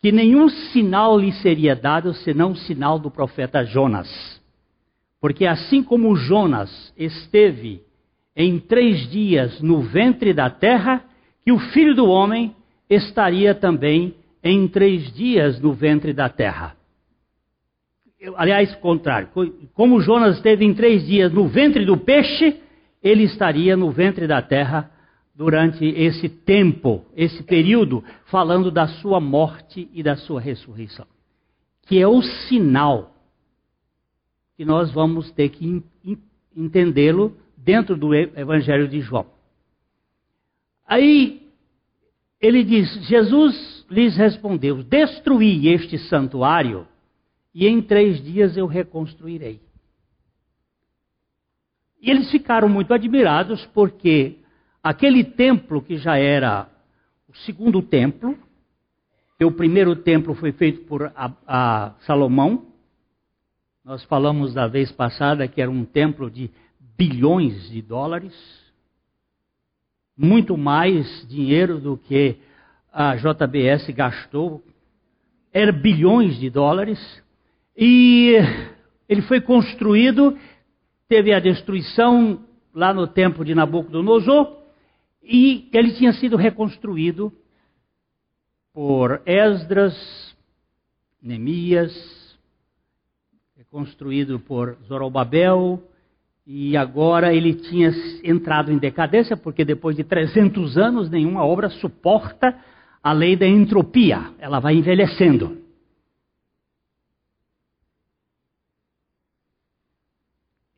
que 0.00 0.10
nenhum 0.10 0.48
sinal 0.48 1.16
lhe 1.16 1.30
seria 1.34 1.76
dado 1.76 2.12
senão 2.12 2.50
o 2.50 2.56
sinal 2.56 2.98
do 2.98 3.08
profeta 3.08 3.64
Jonas. 3.64 4.10
Porque 5.20 5.46
assim 5.46 5.80
como 5.80 6.16
Jonas 6.16 6.92
esteve 6.96 7.80
em 8.34 8.58
três 8.58 9.08
dias 9.08 9.60
no 9.60 9.80
ventre 9.80 10.34
da 10.34 10.50
terra, 10.50 11.04
que 11.44 11.52
o 11.52 11.58
filho 11.58 11.94
do 11.94 12.06
homem 12.06 12.56
estaria 12.90 13.54
também 13.54 14.16
em 14.42 14.66
três 14.66 15.14
dias 15.14 15.60
no 15.60 15.72
ventre 15.72 16.12
da 16.12 16.28
terra. 16.28 16.74
Aliás, 18.36 18.74
contrário, 18.76 19.28
como 19.74 20.00
Jonas 20.00 20.36
esteve 20.36 20.64
em 20.64 20.74
três 20.74 21.06
dias 21.06 21.32
no 21.32 21.46
ventre 21.46 21.84
do 21.84 21.96
peixe, 21.96 22.60
ele 23.00 23.24
estaria 23.24 23.76
no 23.76 23.90
ventre 23.92 24.26
da 24.26 24.42
terra 24.42 24.91
durante 25.42 25.84
esse 25.84 26.28
tempo, 26.28 27.04
esse 27.16 27.42
período, 27.42 28.04
falando 28.26 28.70
da 28.70 28.86
sua 28.86 29.18
morte 29.18 29.90
e 29.92 30.00
da 30.00 30.14
sua 30.14 30.40
ressurreição. 30.40 31.04
Que 31.88 31.98
é 31.98 32.06
o 32.06 32.22
sinal 32.22 33.12
que 34.56 34.64
nós 34.64 34.92
vamos 34.92 35.32
ter 35.32 35.48
que 35.48 35.82
entendê-lo 36.54 37.36
dentro 37.56 37.96
do 37.96 38.14
Evangelho 38.14 38.86
de 38.86 39.00
João. 39.00 39.26
Aí 40.86 41.42
ele 42.40 42.62
diz: 42.62 42.88
Jesus 43.08 43.84
lhes 43.90 44.16
respondeu: 44.16 44.84
Destruí 44.84 45.66
este 45.66 45.98
santuário 45.98 46.86
e 47.52 47.66
em 47.66 47.82
três 47.82 48.22
dias 48.22 48.56
eu 48.56 48.66
reconstruirei. 48.66 49.60
E 52.00 52.08
eles 52.12 52.30
ficaram 52.30 52.68
muito 52.68 52.94
admirados 52.94 53.66
porque 53.74 54.41
aquele 54.82 55.22
templo 55.22 55.80
que 55.80 55.96
já 55.96 56.16
era 56.16 56.68
o 57.28 57.36
segundo 57.38 57.80
templo, 57.80 58.36
o 59.40 59.50
primeiro 59.50 59.96
templo 59.96 60.34
foi 60.34 60.52
feito 60.52 60.82
por 60.82 61.12
a, 61.16 61.32
a 61.46 61.94
Salomão, 62.06 62.66
nós 63.84 64.04
falamos 64.04 64.54
da 64.54 64.68
vez 64.68 64.92
passada 64.92 65.48
que 65.48 65.60
era 65.60 65.70
um 65.70 65.84
templo 65.84 66.30
de 66.30 66.50
bilhões 66.96 67.68
de 67.70 67.82
dólares, 67.82 68.32
muito 70.16 70.56
mais 70.56 71.26
dinheiro 71.28 71.80
do 71.80 71.96
que 71.96 72.36
a 72.92 73.16
JBS 73.16 73.88
gastou, 73.90 74.62
era 75.52 75.72
bilhões 75.72 76.38
de 76.38 76.48
dólares, 76.48 77.00
e 77.76 78.36
ele 79.08 79.22
foi 79.22 79.40
construído, 79.40 80.38
teve 81.08 81.32
a 81.32 81.40
destruição 81.40 82.44
lá 82.72 82.94
no 82.94 83.06
tempo 83.06 83.44
de 83.44 83.54
Nabucodonosor, 83.54 84.61
e 85.22 85.68
ele 85.72 85.92
tinha 85.92 86.12
sido 86.12 86.36
reconstruído 86.36 87.32
por 88.72 89.22
Esdras, 89.24 89.94
Neemias, 91.20 91.92
reconstruído 93.56 94.40
por 94.40 94.76
Zorobabel, 94.86 95.82
e 96.44 96.76
agora 96.76 97.32
ele 97.32 97.54
tinha 97.54 97.90
entrado 98.24 98.72
em 98.72 98.78
decadência, 98.78 99.36
porque 99.36 99.64
depois 99.64 99.94
de 99.94 100.02
300 100.02 100.76
anos 100.76 101.08
nenhuma 101.08 101.44
obra 101.44 101.70
suporta 101.70 102.58
a 103.02 103.12
lei 103.12 103.36
da 103.36 103.46
entropia, 103.46 104.32
ela 104.38 104.58
vai 104.58 104.74
envelhecendo. 104.74 105.62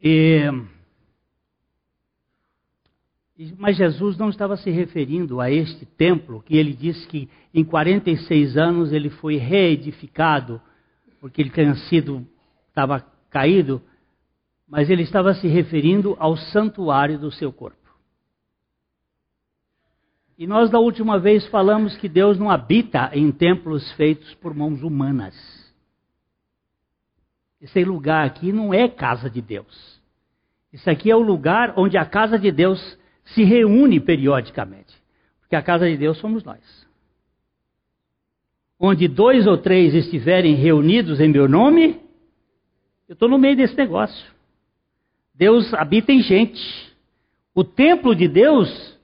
E, 0.03 0.43
mas 3.59 3.77
Jesus 3.77 4.17
não 4.17 4.29
estava 4.29 4.57
se 4.57 4.71
referindo 4.71 5.41
a 5.41 5.51
este 5.51 5.85
templo, 5.85 6.43
que 6.43 6.57
ele 6.57 6.73
disse 6.73 7.07
que 7.09 7.29
em 7.53 7.65
46 7.65 8.57
anos 8.57 8.93
ele 8.93 9.11
foi 9.11 9.37
reedificado, 9.37 10.61
porque 11.21 11.43
ele 11.43 11.51
tinha 11.51 11.75
sido, 11.75 12.27
estava 12.69 13.05
caído 13.31 13.83
mas 14.75 14.91
ele 14.91 15.03
estava 15.03 15.35
se 15.35 15.47
referindo 15.47 16.17
ao 16.19 16.37
santuário 16.37 17.19
do 17.19 17.31
seu 17.31 17.53
corpo. 17.53 17.79
E 20.37 20.47
nós 20.47 20.69
da 20.69 20.81
última 20.81 21.19
vez 21.19 21.47
falamos 21.47 21.97
que 21.97 22.09
Deus 22.09 22.39
não 22.39 22.51
habita 22.51 23.11
em 23.13 23.31
templos 23.31 23.93
feitos 23.93 24.35
por 24.35 24.53
mãos 24.53 24.83
humanas. 24.83 25.35
Esse 27.61 27.85
lugar 27.85 28.27
aqui 28.27 28.53
não 28.53 28.75
é 28.75 28.89
casa 28.89 29.31
de 29.31 29.41
Deus. 29.41 30.01
Isso 30.73 30.91
aqui 30.91 31.09
é 31.09 31.15
o 31.15 31.23
lugar 31.23 31.75
onde 31.77 31.97
a 31.97 32.05
casa 32.05 32.37
de 32.37 32.51
Deus 32.51 32.99
se 33.27 33.43
reúne 33.43 34.01
periodicamente. 34.01 34.95
Porque 35.41 35.57
a 35.57 35.63
casa 35.63 35.89
de 35.89 35.97
Deus 35.97 36.19
somos 36.19 36.45
nós. 36.45 36.61
Onde 38.79 39.09
dois 39.09 39.47
ou 39.47 39.57
três 39.57 39.95
estiverem 39.95 40.55
reunidos 40.55 41.21
em 41.21 41.29
meu 41.29 41.49
nome, 41.49 42.01
eu 43.09 43.15
estou 43.15 43.29
no 43.29 43.39
meio 43.39 43.57
desse 43.57 43.77
negócio. 43.77 44.27
Deus 45.35 45.73
habita 45.75 46.13
em 46.13 46.23
gente. 46.23 46.63
O 47.55 47.65
templo 47.65 48.15
de 48.15 48.29
Deus 48.29 48.99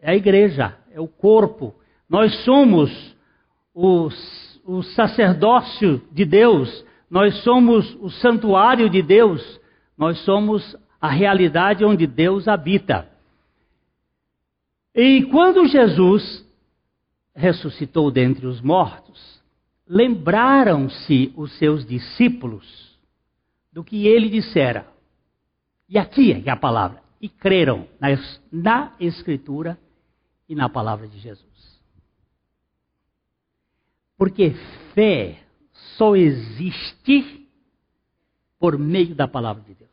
é 0.00 0.10
a 0.10 0.16
igreja, 0.16 0.76
é 0.90 1.00
o 1.00 1.06
corpo. 1.06 1.74
Nós 2.08 2.34
somos 2.44 2.90
os, 3.74 4.60
o 4.64 4.82
sacerdócio 4.82 6.02
de 6.10 6.24
Deus, 6.24 6.84
nós 7.10 7.42
somos 7.42 7.94
o 8.00 8.08
santuário 8.08 8.88
de 8.88 9.02
Deus, 9.02 9.60
nós 9.96 10.18
somos 10.20 10.76
a 11.00 11.08
realidade 11.08 11.84
onde 11.84 12.06
Deus 12.06 12.48
habita. 12.48 13.11
E 14.94 15.24
quando 15.30 15.66
Jesus 15.66 16.44
ressuscitou 17.34 18.10
dentre 18.10 18.46
os 18.46 18.60
mortos, 18.60 19.42
lembraram-se 19.86 21.32
os 21.36 21.56
seus 21.58 21.84
discípulos 21.86 22.98
do 23.72 23.82
que 23.82 24.06
ele 24.06 24.28
dissera. 24.28 24.86
E 25.88 25.98
aqui 25.98 26.32
é 26.32 26.50
a 26.50 26.56
palavra. 26.56 27.02
E 27.20 27.28
creram 27.28 27.88
na, 28.00 28.08
na 28.50 28.96
Escritura 29.00 29.78
e 30.48 30.54
na 30.54 30.68
palavra 30.68 31.08
de 31.08 31.18
Jesus. 31.18 31.80
Porque 34.16 34.50
fé 34.94 35.42
só 35.96 36.14
existe 36.14 37.48
por 38.58 38.78
meio 38.78 39.14
da 39.14 39.26
palavra 39.26 39.62
de 39.62 39.74
Deus. 39.74 39.91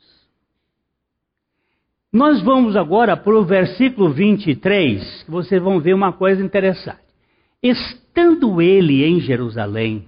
Nós 2.11 2.41
vamos 2.41 2.75
agora 2.75 3.15
para 3.15 3.37
o 3.37 3.45
versículo 3.45 4.11
23, 4.11 5.23
que 5.23 5.29
vocês 5.31 5.61
vão 5.61 5.79
ver 5.79 5.93
uma 5.93 6.11
coisa 6.11 6.43
interessante. 6.43 7.03
Estando 7.61 8.59
ele 8.59 9.05
em 9.05 9.19
Jerusalém, 9.19 10.07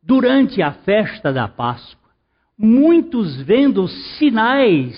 durante 0.00 0.62
a 0.62 0.72
festa 0.72 1.32
da 1.32 1.48
Páscoa, 1.48 2.10
muitos 2.56 3.40
vendo 3.42 3.82
os 3.82 4.18
sinais 4.18 4.96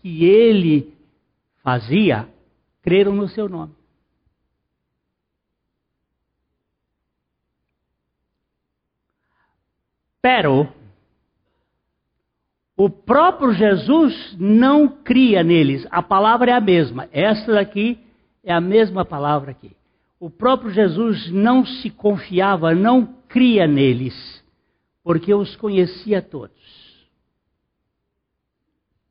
que 0.00 0.24
ele 0.24 0.94
fazia, 1.64 2.28
creram 2.80 3.12
no 3.12 3.28
seu 3.28 3.48
nome. 3.48 3.74
Pero 10.20 10.72
o 12.84 12.90
próprio 12.90 13.52
Jesus 13.52 14.36
não 14.40 14.88
cria 14.88 15.44
neles. 15.44 15.86
A 15.88 16.02
palavra 16.02 16.50
é 16.50 16.54
a 16.54 16.60
mesma. 16.60 17.08
Esta 17.12 17.52
daqui 17.52 17.96
é 18.42 18.52
a 18.52 18.60
mesma 18.60 19.04
palavra 19.04 19.52
aqui. 19.52 19.70
O 20.18 20.28
próprio 20.28 20.72
Jesus 20.72 21.30
não 21.30 21.64
se 21.64 21.90
confiava, 21.90 22.74
não 22.74 23.06
cria 23.28 23.68
neles, 23.68 24.44
porque 25.04 25.32
os 25.32 25.54
conhecia 25.54 26.20
todos. 26.20 26.60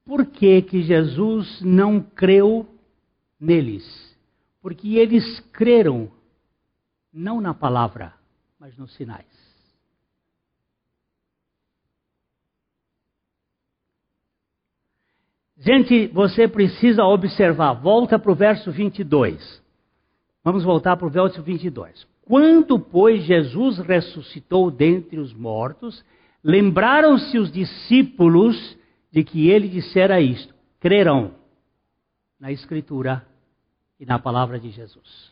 Por 0.03 0.25
que, 0.25 0.63
que 0.63 0.81
Jesus 0.81 1.61
não 1.61 2.01
creu 2.01 2.67
neles? 3.39 3.85
Porque 4.61 4.97
eles 4.97 5.39
creram 5.53 6.11
não 7.13 7.39
na 7.39 7.53
palavra, 7.53 8.13
mas 8.59 8.75
nos 8.75 8.93
sinais. 8.95 9.50
Gente, 15.61 16.07
você 16.07 16.47
precisa 16.47 17.03
observar. 17.03 17.73
Volta 17.73 18.17
para 18.17 18.31
o 18.31 18.35
verso 18.35 18.71
22. 18.71 19.61
Vamos 20.43 20.63
voltar 20.63 20.97
para 20.97 21.05
o 21.05 21.09
verso 21.09 21.41
22. 21.43 22.07
Quando, 22.25 22.79
pois, 22.79 23.23
Jesus 23.23 23.77
ressuscitou 23.77 24.71
dentre 24.71 25.19
os 25.19 25.31
mortos, 25.33 26.03
lembraram-se 26.43 27.37
os 27.37 27.51
discípulos 27.51 28.75
de 29.11 29.23
que 29.23 29.49
ele 29.49 29.69
dissera 29.69 30.19
isto: 30.19 30.51
crerão 30.79 31.35
na 32.39 32.51
Escritura 32.51 33.23
e 33.99 34.05
na 34.05 34.17
palavra 34.17 34.59
de 34.59 34.71
Jesus. 34.71 35.31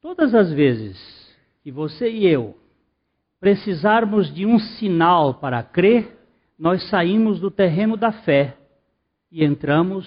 Todas 0.00 0.34
as 0.34 0.52
vezes 0.52 0.98
que 1.62 1.70
você 1.70 2.10
e 2.10 2.26
eu 2.26 2.58
precisarmos 3.38 4.34
de 4.34 4.44
um 4.44 4.58
sinal 4.58 5.34
para 5.34 5.62
crer, 5.62 6.17
nós 6.58 6.88
saímos 6.88 7.38
do 7.38 7.50
terreno 7.50 7.96
da 7.96 8.10
fé 8.10 8.56
e 9.30 9.44
entramos 9.44 10.06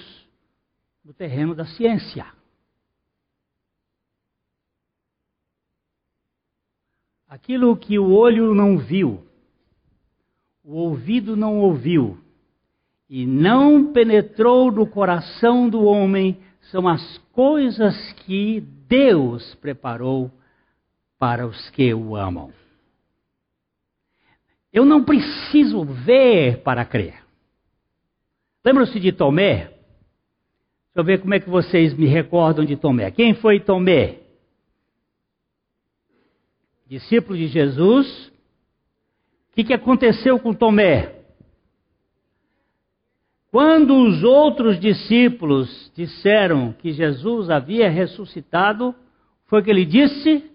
no 1.04 1.14
terreno 1.14 1.56
da 1.56 1.66
ciência. 1.66 2.26
Aquilo 7.28 7.78
que 7.78 7.98
o 7.98 8.12
olho 8.12 8.54
não 8.54 8.78
viu, 8.78 9.26
o 10.64 10.76
ouvido 10.76 11.38
não 11.38 11.60
ouviu 11.60 12.20
e 13.10 13.26
não 13.26 13.94
penetrou 13.94 14.70
no 14.70 14.86
coração 14.86 15.70
do 15.70 15.84
homem 15.84 16.38
são 16.72 16.88
as 16.88 17.18
coisas 17.32 17.96
que 18.26 18.60
Deus 18.88 19.56
preparou 19.56 20.30
para 21.18 21.48
os 21.48 21.70
que 21.72 21.94
o 21.94 22.16
amam. 22.16 22.52
Eu 24.72 24.86
não 24.86 25.04
preciso 25.04 25.84
ver 25.84 26.62
para 26.64 26.86
crer. 26.86 27.22
Lembram-se 28.64 29.00
de 29.00 29.12
Tomé? 29.12 29.56
Deixa 29.66 29.80
eu 30.96 31.04
ver 31.04 31.22
como 31.22 31.34
é 31.34 31.40
que 31.40 31.50
vocês 31.50 31.94
me 31.94 32.06
recordam 32.06 32.64
de 32.64 32.76
Tomé. 32.78 33.12
Quem 33.12 33.34
foi 33.34 33.60
Tomé? 33.60 34.20
Discípulo 36.88 37.38
de 37.38 37.48
Jesus. 37.48 38.28
O 38.28 39.56
que, 39.56 39.64
que 39.64 39.74
aconteceu 39.74 40.40
com 40.40 40.54
Tomé? 40.54 41.22
Quando 43.52 43.96
os 44.04 44.24
outros 44.24 44.80
discípulos 44.80 45.92
disseram 45.94 46.72
que 46.72 46.94
Jesus 46.94 47.50
havia 47.50 47.90
ressuscitado, 47.90 48.96
foi 49.48 49.62
que 49.62 49.70
ele 49.70 49.86
disse: 49.86 50.50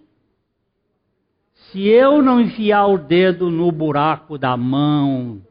Se 1.77 1.87
eu 1.87 2.23
não 2.23 2.41
enfiar 2.41 2.87
o 2.87 2.97
dedo 2.97 3.51
no 3.51 3.71
buraco 3.71 4.39
da 4.39 4.57
mão 4.57 5.43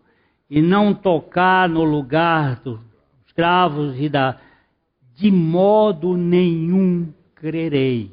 e 0.50 0.60
não 0.60 0.92
tocar 0.92 1.70
no 1.70 1.84
lugar 1.84 2.62
dos 2.62 2.80
cravos 3.36 3.96
e 4.00 4.10
da 4.10 4.42
de 5.14 5.30
modo 5.30 6.18
nenhum 6.18 7.14
crerei. 7.36 8.12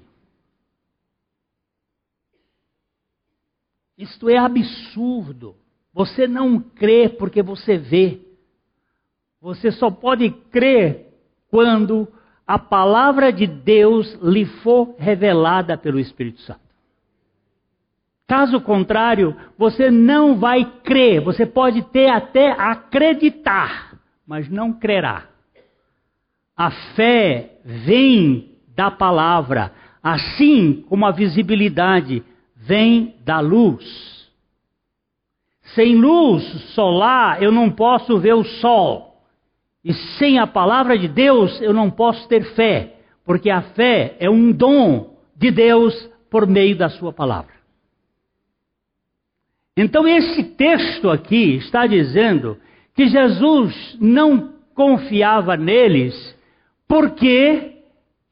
Isto 3.96 4.28
é 4.28 4.36
absurdo. 4.36 5.56
Você 5.94 6.28
não 6.28 6.60
crê 6.60 7.08
porque 7.08 7.42
você 7.42 7.78
vê. 7.78 8.20
Você 9.40 9.72
só 9.72 9.90
pode 9.90 10.30
crer 10.50 11.14
quando 11.48 12.06
a 12.46 12.58
palavra 12.58 13.32
de 13.32 13.46
Deus 13.46 14.12
lhe 14.20 14.44
for 14.44 14.96
revelada 14.98 15.78
pelo 15.78 15.98
Espírito 15.98 16.42
Santo. 16.42 16.71
Caso 18.32 18.62
contrário, 18.62 19.36
você 19.58 19.90
não 19.90 20.38
vai 20.38 20.64
crer. 20.82 21.20
Você 21.20 21.44
pode 21.44 21.82
ter 21.90 22.08
até 22.08 22.50
acreditar, 22.52 23.98
mas 24.26 24.48
não 24.48 24.72
crerá. 24.72 25.24
A 26.56 26.70
fé 26.96 27.58
vem 27.62 28.52
da 28.74 28.90
palavra, 28.90 29.70
assim 30.02 30.82
como 30.88 31.04
a 31.04 31.10
visibilidade 31.10 32.22
vem 32.56 33.16
da 33.22 33.38
luz. 33.38 33.84
Sem 35.74 35.96
luz 35.96 36.42
solar, 36.70 37.42
eu 37.42 37.52
não 37.52 37.68
posso 37.68 38.18
ver 38.18 38.32
o 38.32 38.44
sol. 38.44 39.14
E 39.84 39.92
sem 39.92 40.38
a 40.38 40.46
palavra 40.46 40.98
de 40.98 41.06
Deus 41.06 41.60
eu 41.60 41.74
não 41.74 41.90
posso 41.90 42.26
ter 42.28 42.44
fé, 42.54 42.96
porque 43.26 43.50
a 43.50 43.60
fé 43.60 44.16
é 44.18 44.30
um 44.30 44.50
dom 44.50 45.18
de 45.36 45.50
Deus 45.50 46.08
por 46.30 46.46
meio 46.46 46.74
da 46.74 46.88
sua 46.88 47.12
palavra. 47.12 47.61
Então 49.76 50.06
esse 50.06 50.44
texto 50.44 51.10
aqui 51.10 51.56
está 51.56 51.86
dizendo 51.86 52.58
que 52.94 53.06
Jesus 53.08 53.96
não 54.00 54.54
confiava 54.74 55.56
neles 55.56 56.36
porque 56.86 57.82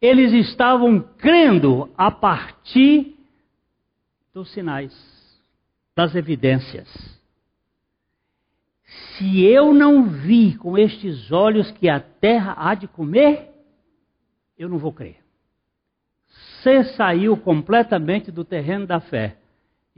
eles 0.01 0.33
estavam 0.33 1.01
crendo 1.19 1.89
a 1.97 2.11
partir 2.11 3.17
dos 4.33 4.51
sinais, 4.53 4.93
das 5.95 6.15
evidências 6.15 7.21
se 9.21 9.45
eu 9.45 9.75
não 9.75 10.09
vi 10.09 10.57
com 10.57 10.79
estes 10.79 11.31
olhos 11.31 11.71
que 11.73 11.91
a 11.91 12.01
terra 12.01 12.55
há 12.57 12.75
de 12.75 12.89
comer, 12.89 13.51
eu 14.59 14.67
não 14.67 14.79
vou 14.79 14.95
crer. 14.95 15.19
Você 16.29 16.85
saiu 16.95 17.37
completamente 17.37 18.33
do 18.33 18.47
terreno 18.47 18.87
da 18.87 18.99
fé 18.99 19.37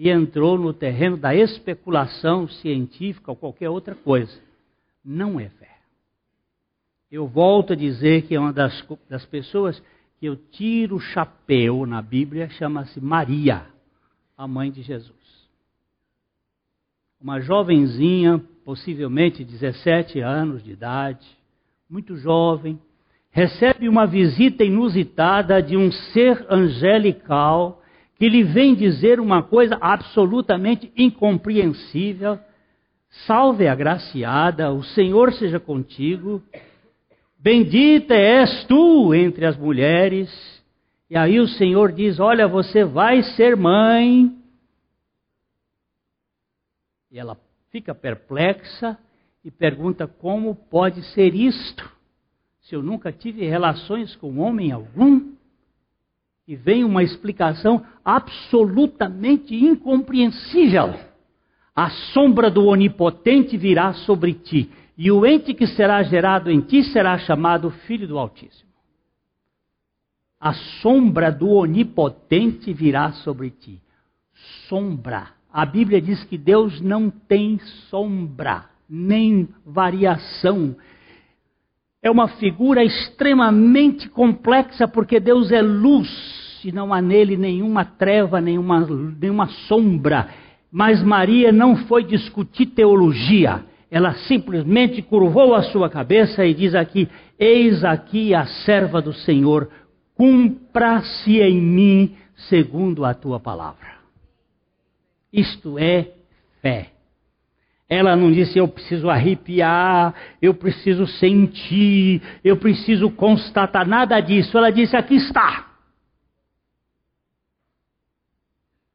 e 0.03 0.11
entrou 0.11 0.59
no 0.59 0.73
terreno 0.73 1.17
da 1.17 1.33
especulação 1.33 2.49
científica 2.49 3.31
ou 3.31 3.37
qualquer 3.37 3.71
outra 3.71 3.95
coisa. 3.95 4.37
Não 5.05 5.39
é 5.39 5.49
fé. 5.49 5.77
Eu 7.09 7.29
volto 7.29 7.73
a 7.73 7.77
dizer 7.77 8.23
que 8.23 8.35
é 8.35 8.41
uma 8.41 8.53
das, 8.53 8.85
das 9.09 9.25
pessoas 9.25 9.81
que 10.19 10.27
eu 10.27 10.35
tiro 10.35 10.97
o 10.97 11.01
chapéu 11.01 11.87
na 11.87 12.03
Bíblia, 12.03 12.49
chama-se 12.51 13.01
Maria, 13.01 13.65
a 14.37 14.45
mãe 14.49 14.73
de 14.73 14.83
Jesus. 14.83 15.15
Uma 17.21 17.41
jovenzinha 17.41 18.43
possivelmente 18.65 19.45
17 19.45 20.19
anos 20.19 20.65
de 20.65 20.73
idade, 20.73 21.29
muito 21.89 22.17
jovem, 22.17 22.77
recebe 23.31 23.89
uma 23.89 24.05
visita 24.05 24.65
inusitada 24.65 25.63
de 25.63 25.77
um 25.77 25.93
ser 25.93 26.45
angelical 26.51 27.82
que 28.17 28.29
lhe 28.29 28.43
vem 28.43 28.75
dizer 28.75 29.21
uma 29.21 29.43
coisa 29.43 29.77
absolutamente 29.81 30.93
incompreensível. 30.97 32.39
Salve 33.27 33.69
agraciada, 33.69 34.73
o 34.73 34.83
Senhor 34.83 35.33
seja 35.35 35.61
contigo. 35.61 36.43
Bendita 37.39 38.15
és 38.15 38.65
tu 38.67 39.15
entre 39.15 39.45
as 39.45 39.57
mulheres. 39.57 40.31
E 41.11 41.17
aí 41.17 41.41
o 41.41 41.49
Senhor 41.49 41.93
diz: 41.93 42.19
Olha, 42.21 42.49
você 42.49 42.85
vai 42.85 43.23
ser 43.23 43.57
mãe. 43.57 44.35
E 47.11 47.19
ela 47.19 47.37
fica 47.71 47.95
perplexa 47.95 48.99
e 49.45 49.51
pergunta 49.51 50.07
como 50.07 50.55
pode 50.55 51.03
ser 51.13 51.35
isto, 51.35 51.91
se 52.61 52.75
eu 52.75 52.83
nunca 52.83 53.11
tive 53.13 53.45
relações 53.45 54.15
com 54.17 54.39
homem 54.39 54.71
algum. 54.73 55.33
E 56.47 56.57
vem 56.57 56.85
uma 56.85 57.03
explicação 57.03 57.85
absolutamente 58.05 59.55
incompreensível. 59.55 60.95
A 61.75 61.89
sombra 62.13 62.51
do 62.51 62.67
Onipotente 62.67 63.57
virá 63.57 63.93
sobre 63.95 64.35
ti, 64.35 64.71
e 64.97 65.11
o 65.11 65.25
ente 65.25 65.55
que 65.55 65.67
será 65.67 66.03
gerado 66.03 66.51
em 66.51 66.61
ti 66.61 66.83
será 66.85 67.17
chamado 67.19 67.71
Filho 67.87 68.07
do 68.07 68.19
Altíssimo. 68.19 68.71
A 70.39 70.53
sombra 70.53 71.31
do 71.31 71.49
Onipotente 71.49 72.73
virá 72.73 73.13
sobre 73.13 73.51
ti. 73.51 73.81
Sombra 74.69 75.31
a 75.53 75.67
Bíblia 75.67 76.01
diz 76.01 76.25
que 76.25 76.39
Deus 76.39 76.81
não 76.81 77.11
tem 77.11 77.59
sombra, 77.91 78.65
nem 78.89 79.47
variação. 79.67 80.75
É 82.03 82.11
uma 82.11 82.27
figura 82.27 82.83
extremamente 82.83 84.09
complexa, 84.09 84.89
porque 84.89 85.21
Deus 85.21 85.53
é 85.53 85.63
luz 85.63 86.09
e 86.65 86.73
não 86.73 86.93
há 86.93 87.01
nele 87.01 87.37
nenhuma 87.37 87.85
treva, 87.85 88.41
nenhuma, 88.41 88.87
nenhuma 89.21 89.47
sombra. 89.69 90.29
Mas 90.71 91.03
Maria 91.03 91.53
não 91.53 91.77
foi 91.87 92.03
discutir 92.03 92.67
teologia. 92.67 93.65
Ela 93.91 94.15
simplesmente 94.27 95.01
curvou 95.01 95.55
a 95.55 95.63
sua 95.63 95.89
cabeça 95.89 96.45
e 96.45 96.53
diz 96.55 96.75
aqui: 96.75 97.09
Eis 97.39 97.85
aqui 97.85 98.35
a 98.35 98.47
serva 98.47 99.01
do 99.01 99.13
Senhor, 99.13 99.69
cumpra-se 100.15 101.41
em 101.41 101.61
mim 101.61 102.17
segundo 102.49 103.05
a 103.05 103.15
tua 103.15 103.39
palavra. 103.39 103.93
Isto 105.33 105.79
é 105.79 106.11
fé. 106.61 106.91
Ela 107.95 108.17
não 108.17 108.33
disse 108.33 108.59
eu 108.59 108.67
preciso 108.67 109.11
arrepiar, 109.11 110.15
eu 110.41 110.55
preciso 110.55 111.07
sentir, 111.07 112.23
eu 112.43 112.57
preciso 112.57 113.11
constatar, 113.11 113.87
nada 113.87 114.19
disso. 114.19 114.57
Ela 114.57 114.73
disse 114.73 114.97
aqui 114.97 115.17
está. 115.17 115.71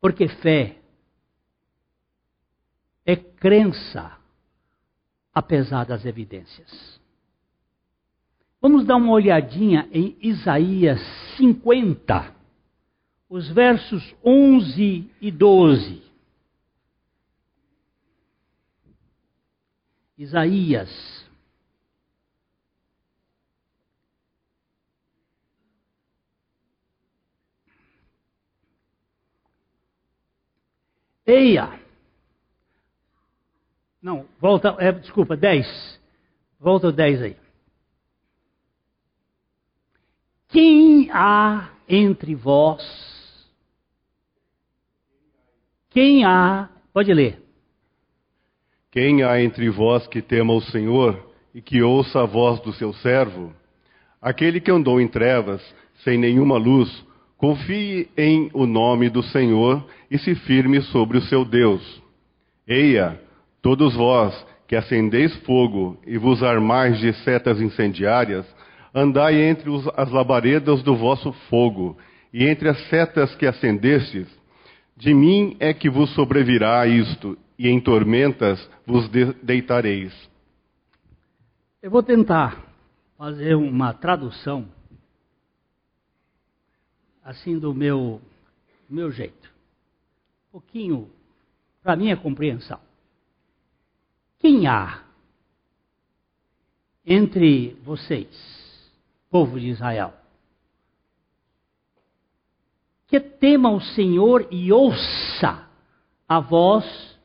Porque 0.02 0.28
fé 0.28 0.78
é 3.06 3.16
crença, 3.16 4.18
apesar 5.32 5.86
das 5.86 6.04
evidências. 6.04 7.00
Vamos 8.60 8.84
dar 8.84 8.96
uma 8.96 9.12
olhadinha 9.12 9.88
em 9.92 10.18
Isaías 10.20 11.00
50, 11.38 12.34
os 13.30 13.48
versos 13.52 14.16
11 14.26 15.08
e 15.22 15.30
12. 15.30 16.07
Isaías. 20.18 20.90
Eia. 31.26 31.80
Não, 34.02 34.26
volta, 34.40 34.76
é, 34.80 34.92
desculpa, 34.94 35.36
10. 35.36 36.00
Volta 36.60 36.88
o 36.88 36.92
10 36.92 37.22
aí. 37.22 37.38
Quem 40.48 41.12
há 41.12 41.70
entre 41.88 42.34
vós 42.34 42.82
Quem 45.98 46.24
há, 46.24 46.70
pode 46.94 47.12
ler. 47.12 47.42
Quem 48.98 49.22
há 49.22 49.40
entre 49.40 49.70
vós 49.70 50.08
que 50.08 50.24
tema 50.24 50.54
o 50.54 50.60
Senhor 50.60 51.24
e 51.54 51.62
que 51.62 51.84
ouça 51.84 52.22
a 52.22 52.26
voz 52.26 52.60
do 52.62 52.74
seu 52.74 52.92
servo? 52.94 53.54
Aquele 54.20 54.60
que 54.60 54.72
andou 54.72 55.00
em 55.00 55.08
trevas, 55.08 55.62
sem 56.04 56.18
nenhuma 56.18 56.58
luz, 56.58 57.06
confie 57.38 58.10
em 58.18 58.50
o 58.56 58.66
nome 58.66 59.08
do 59.08 59.22
Senhor 59.22 59.86
e 60.10 60.18
se 60.18 60.34
firme 60.34 60.82
sobre 60.82 61.20
o 61.20 61.22
seu 61.22 61.46
Deus. 61.46 62.02
Eia, 62.68 63.22
todos 63.62 63.94
vós 63.94 64.34
que 64.68 64.76
acendeis 64.76 65.32
fogo 65.46 66.00
e 66.08 66.18
vos 66.18 66.42
armais 66.42 66.98
de 66.98 67.14
setas 67.24 67.62
incendiárias, 67.62 68.48
andai 68.96 69.44
entre 69.44 69.70
os, 69.70 69.88
as 69.96 70.10
labaredas 70.10 70.82
do 70.82 70.96
vosso 70.96 71.32
fogo, 71.52 71.96
e 72.34 72.48
entre 72.48 72.68
as 72.68 72.80
setas 72.90 73.36
que 73.36 73.46
acendestes, 73.46 74.28
de 74.98 75.14
mim 75.14 75.56
é 75.60 75.72
que 75.72 75.88
vos 75.88 76.10
sobrevirá 76.16 76.88
isto, 76.88 77.38
e 77.58 77.68
em 77.68 77.80
tormentas 77.82 78.70
vos 78.86 79.10
de 79.10 79.34
deitareis. 79.44 80.14
Eu 81.82 81.90
vou 81.90 82.04
tentar 82.04 82.64
fazer 83.18 83.56
uma 83.56 83.94
tradução 83.94 84.68
assim 87.24 87.58
do 87.58 87.74
meu, 87.74 88.22
meu 88.90 89.12
jeito. 89.12 89.50
Um 90.48 90.52
pouquinho 90.54 91.10
para 91.82 91.96
minha 91.96 92.16
compreensão. 92.16 92.80
Quem 94.40 94.68
há 94.68 95.04
entre 97.06 97.74
vocês, 97.84 98.92
povo 99.30 99.60
de 99.60 99.68
Israel, 99.68 100.14
que 103.08 103.20
tema 103.20 103.72
o 103.72 103.80
Senhor 103.80 104.48
e 104.52 104.72
ouça 104.72 105.68
a 106.28 106.40
voz 106.40 107.17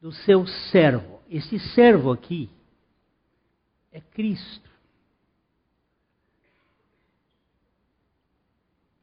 do 0.00 0.12
seu 0.12 0.46
servo. 0.46 1.20
Esse 1.28 1.58
servo 1.58 2.10
aqui 2.10 2.48
é 3.92 4.00
Cristo. 4.00 4.70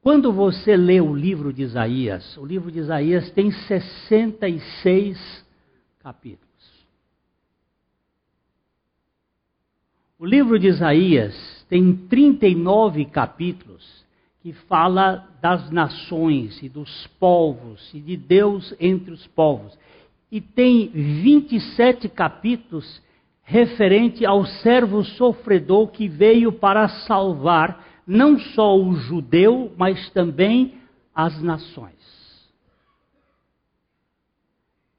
Quando 0.01 0.31
você 0.31 0.77
lê 0.77 1.01
o 1.01 1.13
livro 1.13 1.51
de 1.51 1.63
Isaías, 1.63 2.37
o 2.37 2.45
livro 2.45 2.71
de 2.71 2.79
Isaías 2.79 3.29
tem 3.31 3.51
66 3.51 5.45
capítulos. 5.99 6.47
O 10.17 10.25
livro 10.25 10.57
de 10.57 10.67
Isaías 10.67 11.65
tem 11.69 11.93
39 12.07 13.05
capítulos 13.05 14.05
que 14.41 14.53
fala 14.53 15.27
das 15.41 15.69
nações 15.69 16.63
e 16.63 16.69
dos 16.69 17.05
povos 17.19 17.93
e 17.93 17.99
de 17.99 18.15
Deus 18.15 18.73
entre 18.79 19.11
os 19.11 19.27
povos. 19.27 19.77
E 20.31 20.41
tem 20.41 20.89
27 20.89 22.09
capítulos 22.09 23.01
referente 23.43 24.25
ao 24.25 24.45
servo 24.45 25.03
sofredor 25.03 25.87
que 25.87 26.07
veio 26.07 26.51
para 26.51 26.87
salvar 27.07 27.85
não 28.05 28.37
só 28.37 28.77
o 28.77 28.95
judeu, 28.95 29.73
mas 29.77 30.09
também 30.11 30.75
as 31.15 31.41
nações. 31.41 31.97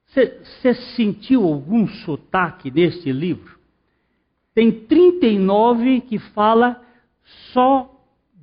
Você 0.07 0.75
sentiu 0.97 1.45
algum 1.45 1.87
sotaque 1.87 2.71
neste 2.71 3.13
livro? 3.13 3.59
Tem 4.55 4.73
39 4.73 6.01
que 6.01 6.19
fala 6.19 6.83
só 7.53 7.95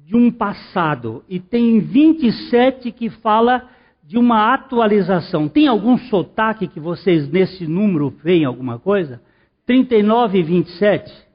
de 0.05 0.15
um 0.15 0.31
passado 0.31 1.25
e 1.27 1.39
tem 1.39 1.79
27 1.79 2.91
que 2.91 3.09
fala 3.09 3.69
de 4.05 4.17
uma 4.17 4.53
atualização. 4.53 5.49
Tem 5.49 5.67
algum 5.67 5.97
sotaque 5.97 6.67
que 6.67 6.79
vocês 6.79 7.27
nesse 7.27 7.65
número 7.65 8.09
veem 8.09 8.45
alguma 8.45 8.77
coisa? 8.77 9.21
39 9.65 10.39
e 10.39 10.43
27. 10.43 11.27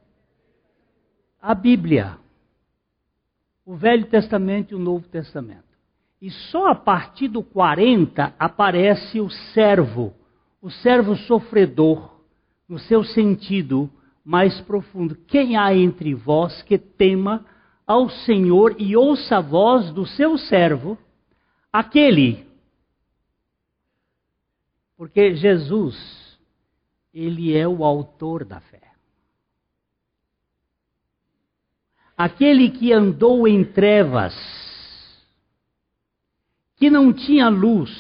A 1.43 1.55
Bíblia. 1.55 2.17
O 3.67 3.75
Velho 3.75 4.07
Testamento 4.07 4.73
e 4.73 4.75
o 4.77 4.79
Novo 4.79 5.09
Testamento. 5.09 5.65
E 6.23 6.31
só 6.31 6.69
a 6.69 6.75
partir 6.75 7.29
do 7.29 7.43
40 7.43 8.35
aparece 8.39 9.21
o 9.21 9.31
servo, 9.31 10.13
o 10.61 10.71
servo 10.71 11.17
sofredor, 11.17 12.21
no 12.69 12.79
seu 12.79 13.03
sentido 13.03 13.91
mais 14.25 14.61
profundo. 14.61 15.17
Quem 15.27 15.57
há 15.57 15.75
entre 15.75 16.15
vós 16.15 16.63
que 16.63 16.79
tema 16.79 17.45
ao 17.87 18.09
Senhor 18.09 18.77
e 18.79 18.97
ouça 18.97 19.39
a 19.39 19.41
voz 19.41 19.91
do 19.91 20.07
seu 20.07 20.39
servo, 20.39 20.97
aquele. 21.73 22.50
Porque 25.01 25.35
Jesus, 25.35 25.97
ele 27.15 27.57
é 27.57 27.67
o 27.67 27.87
autor 27.87 28.45
da 28.45 28.61
fé. 28.61 28.83
Aquele 32.15 32.69
que 32.69 32.93
andou 32.93 33.49
em 33.49 33.65
trevas, 33.65 34.35
que 36.77 36.91
não 36.91 37.15
tinha 37.15 37.49
luz, 37.49 37.91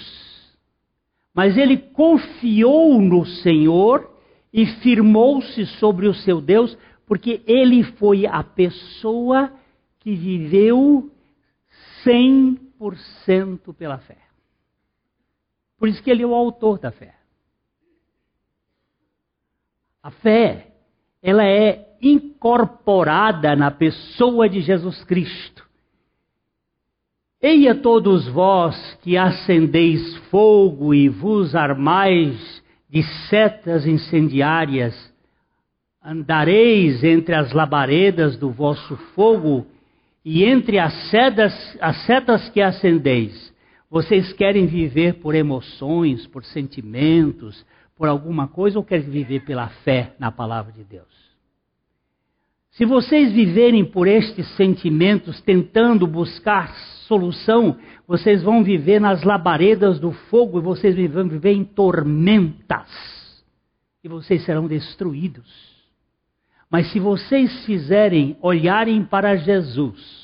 mas 1.32 1.56
ele 1.56 1.78
confiou 1.78 3.00
no 3.00 3.24
Senhor 3.24 4.14
e 4.52 4.66
firmou-se 4.66 5.64
sobre 5.78 6.06
o 6.06 6.12
seu 6.12 6.38
Deus, 6.38 6.76
porque 7.06 7.42
ele 7.46 7.82
foi 7.82 8.26
a 8.26 8.44
pessoa 8.44 9.50
que 10.00 10.14
viveu 10.14 11.10
100% 12.04 13.74
pela 13.74 13.96
fé. 13.96 14.29
Por 15.80 15.88
isso 15.88 16.02
que 16.02 16.10
ele 16.10 16.22
é 16.22 16.26
o 16.26 16.34
autor 16.34 16.78
da 16.78 16.92
fé. 16.92 17.14
A 20.02 20.10
fé, 20.10 20.68
ela 21.22 21.44
é 21.44 21.96
incorporada 22.02 23.56
na 23.56 23.70
pessoa 23.70 24.46
de 24.46 24.60
Jesus 24.60 25.02
Cristo. 25.04 25.66
Eia 27.40 27.74
todos 27.74 28.28
vós 28.28 28.76
que 29.02 29.16
acendeis 29.16 30.16
fogo 30.30 30.92
e 30.92 31.08
vos 31.08 31.54
armais 31.54 32.62
de 32.86 33.02
setas 33.30 33.86
incendiárias, 33.86 34.94
andareis 36.04 37.02
entre 37.02 37.34
as 37.34 37.52
labaredas 37.52 38.36
do 38.36 38.50
vosso 38.50 38.96
fogo 39.14 39.66
e 40.22 40.44
entre 40.44 40.78
as, 40.78 40.92
sedas, 41.08 41.78
as 41.80 42.04
setas 42.04 42.50
que 42.50 42.60
acendeis. 42.60 43.49
Vocês 43.90 44.33
querem 44.33 44.66
viver 44.66 45.14
por 45.14 45.35
emoções, 45.35 46.24
por 46.29 46.44
sentimentos, 46.44 47.66
por 47.96 48.09
alguma 48.09 48.46
coisa 48.46 48.79
ou 48.79 48.85
querem 48.85 49.11
viver 49.11 49.44
pela 49.44 49.68
fé 49.68 50.14
na 50.18 50.31
palavra 50.31 50.72
de 50.72 50.85
Deus? 50.85 51.09
Se 52.70 52.85
vocês 52.85 53.33
viverem 53.33 53.85
por 53.85 54.07
estes 54.07 54.46
sentimentos, 54.57 55.40
tentando 55.40 56.07
buscar 56.07 56.72
solução, 57.09 57.76
vocês 58.07 58.44
vão 58.44 58.62
viver 58.62 59.00
nas 59.00 59.24
labaredas 59.24 59.98
do 59.98 60.12
fogo 60.12 60.61
e 60.61 60.62
vocês 60.62 60.94
vão 61.11 61.29
viver 61.29 61.53
em 61.53 61.64
tormentas. 61.64 62.88
E 64.05 64.09
vocês 64.09 64.44
serão 64.44 64.68
destruídos. 64.68 65.50
Mas 66.70 66.92
se 66.92 67.00
vocês 67.00 67.64
fizerem 67.66 68.37
olharem 68.40 69.05
para 69.05 69.35
Jesus, 69.35 70.19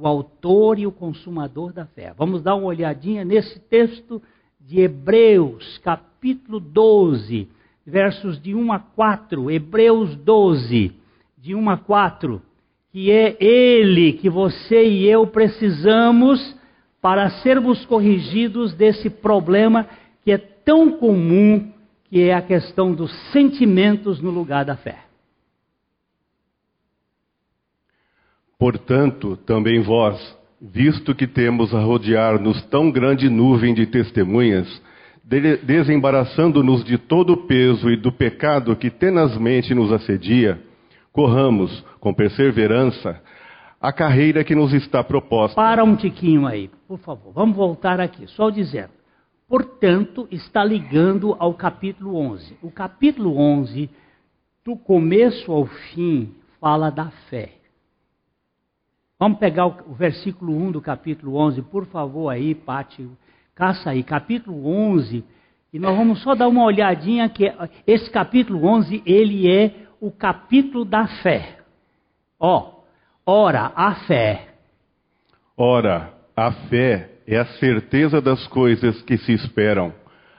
o 0.00 0.06
autor 0.06 0.78
e 0.78 0.86
o 0.86 0.92
consumador 0.92 1.72
da 1.72 1.84
fé. 1.84 2.14
Vamos 2.16 2.42
dar 2.42 2.54
uma 2.54 2.66
olhadinha 2.66 3.24
nesse 3.24 3.58
texto 3.60 4.22
de 4.60 4.80
Hebreus, 4.80 5.78
capítulo 5.78 6.58
12, 6.60 7.48
versos 7.84 8.40
de 8.40 8.54
1 8.54 8.72
a 8.72 8.78
4. 8.78 9.50
Hebreus 9.50 10.16
12, 10.16 10.92
de 11.38 11.54
1 11.54 11.70
a 11.70 11.76
4 11.76 12.42
que 12.92 13.10
é 13.10 13.36
Ele 13.40 14.14
que 14.14 14.28
você 14.28 14.84
e 14.84 15.06
eu 15.06 15.26
precisamos 15.26 16.56
para 17.00 17.30
sermos 17.42 17.84
corrigidos 17.86 18.74
desse 18.74 19.08
problema 19.08 19.86
que 20.22 20.32
é 20.32 20.38
tão 20.38 20.92
comum, 20.92 21.72
que 22.08 22.20
é 22.20 22.34
a 22.34 22.42
questão 22.42 22.92
dos 22.92 23.10
sentimentos 23.30 24.20
no 24.20 24.30
lugar 24.30 24.64
da 24.64 24.76
fé. 24.76 25.09
Portanto, 28.60 29.38
também 29.38 29.80
vós, 29.80 30.36
visto 30.60 31.14
que 31.14 31.26
temos 31.26 31.74
a 31.74 31.80
rodear-nos 31.80 32.62
tão 32.66 32.90
grande 32.90 33.30
nuvem 33.30 33.72
de 33.72 33.86
testemunhas, 33.86 34.68
desembaraçando-nos 35.62 36.84
de 36.84 36.98
todo 36.98 37.32
o 37.32 37.46
peso 37.46 37.88
e 37.90 37.96
do 37.96 38.12
pecado 38.12 38.76
que 38.76 38.90
tenazmente 38.90 39.74
nos 39.74 39.90
assedia, 39.90 40.60
corramos 41.10 41.82
com 42.00 42.12
perseverança 42.12 43.22
a 43.80 43.90
carreira 43.94 44.44
que 44.44 44.54
nos 44.54 44.74
está 44.74 45.02
proposta. 45.02 45.56
Para 45.56 45.82
um 45.82 45.96
tiquinho 45.96 46.46
aí, 46.46 46.70
por 46.86 46.98
favor. 46.98 47.32
Vamos 47.32 47.56
voltar 47.56 47.98
aqui, 47.98 48.26
só 48.26 48.50
dizendo. 48.50 48.90
Portanto, 49.48 50.28
está 50.30 50.62
ligando 50.62 51.34
ao 51.38 51.54
capítulo 51.54 52.14
11. 52.14 52.58
O 52.60 52.70
capítulo 52.70 53.38
11, 53.38 53.88
do 54.62 54.76
começo 54.76 55.50
ao 55.50 55.64
fim, 55.64 56.34
fala 56.60 56.90
da 56.90 57.06
fé. 57.30 57.59
Vamos 59.20 59.38
pegar 59.38 59.66
o, 59.66 59.92
versículo 59.92 60.56
1 60.56 60.72
do 60.72 60.80
capítulo 60.80 61.36
11, 61.36 61.60
por 61.60 61.84
favor, 61.84 62.30
aí, 62.30 62.54
Pátio. 62.54 63.10
caça 63.54 63.90
aí, 63.90 64.02
capítulo 64.02 64.66
11, 64.66 65.22
e 65.74 65.78
nós 65.78 65.94
vamos 65.94 66.22
só 66.22 66.34
dar 66.34 66.48
uma 66.48 66.64
olhadinha 66.64 67.28
que 67.28 67.52
esse 67.86 68.10
capítulo 68.10 68.64
11, 68.64 69.02
ele 69.04 69.46
é 69.46 69.74
o 70.00 70.10
capítulo 70.10 70.86
da 70.86 71.06
fé. 71.22 71.58
Ó, 72.40 72.80
ora, 73.26 73.70
a 73.76 73.94
fé. 74.06 74.54
Ora, 75.54 76.14
a 76.34 76.50
fé 76.70 77.10
é 77.26 77.36
a 77.36 77.44
certeza 77.44 78.22
das 78.22 78.46
coisas 78.46 79.02
que 79.02 79.18
se 79.18 79.34
esperam, 79.34 79.92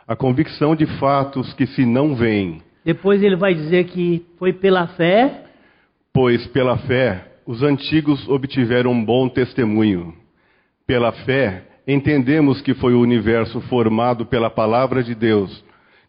a 0.08 0.16
convicção 0.16 0.76
de 0.76 0.88
fatos 0.98 1.54
que 1.54 1.68
se 1.68 1.86
não 1.86 2.16
veem. 2.16 2.64
Depois 2.84 3.22
ele 3.22 3.36
vai 3.36 3.54
dizer 3.54 3.84
que 3.84 4.26
foi 4.40 4.52
pela 4.52 4.88
fé. 4.88 5.46
Pois 6.12 6.48
pela 6.48 6.80
fé 6.80 7.31
os 7.46 7.64
antigos 7.64 8.28
obtiveram 8.28 8.92
um 8.92 9.04
bom 9.06 9.28
testemunho. 9.30 10.14
Pela 10.86 11.12
fé 11.12 11.68
entendemos 11.88 12.62
que 12.62 12.74
foi 12.74 12.94
o 12.94 13.02
universo 13.02 13.60
formado 13.62 14.26
pela 14.26 14.50
palavra 14.50 15.04
de 15.04 15.16
Deus, 15.16 15.64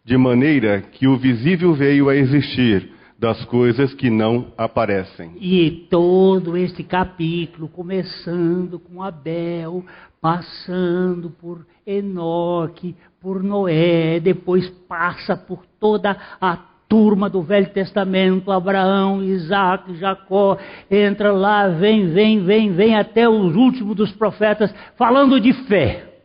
de 0.05 0.17
maneira 0.17 0.81
que 0.81 1.07
o 1.07 1.17
visível 1.17 1.73
veio 1.73 2.09
a 2.09 2.15
existir 2.15 2.91
das 3.17 3.43
coisas 3.45 3.93
que 3.93 4.09
não 4.09 4.51
aparecem. 4.57 5.31
E 5.39 5.87
todo 5.89 6.57
este 6.57 6.83
capítulo, 6.83 7.69
começando 7.69 8.77
com 8.77 9.01
Abel, 9.01 9.85
passando 10.19 11.29
por 11.29 11.65
Enoque, 11.87 12.95
por 13.21 13.41
Noé, 13.41 14.19
depois 14.19 14.69
passa 14.87 15.37
por 15.37 15.65
toda 15.79 16.17
a 16.41 16.72
turma 16.93 17.27
do 17.27 17.41
Velho 17.41 17.73
Testamento, 17.73 18.51
Abraão, 18.51 19.23
Isaac, 19.23 19.95
Jacó, 19.95 20.59
entra 20.91 21.31
lá, 21.31 21.67
vem, 21.67 22.13
vem, 22.13 22.43
vem, 22.43 22.71
vem, 22.71 22.95
até 22.95 23.27
os 23.27 23.55
últimos 23.55 23.95
dos 23.95 24.11
profetas, 24.11 24.71
falando 24.95 25.39
de 25.39 25.53
fé. 25.65 26.21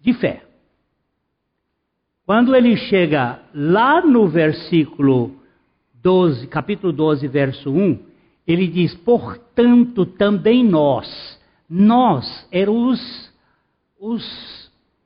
De 0.00 0.14
fé. 0.14 0.42
Quando 2.24 2.56
ele 2.56 2.78
chega 2.78 3.38
lá 3.54 4.00
no 4.00 4.26
versículo 4.26 5.36
12, 5.96 6.46
capítulo 6.46 6.94
12, 6.94 7.28
verso 7.28 7.70
1, 7.70 7.98
ele 8.46 8.66
diz: 8.68 8.94
Portanto, 8.94 10.06
também 10.06 10.64
nós, 10.64 11.38
nós 11.68 12.48
éramos 12.50 13.30
os 14.00 14.59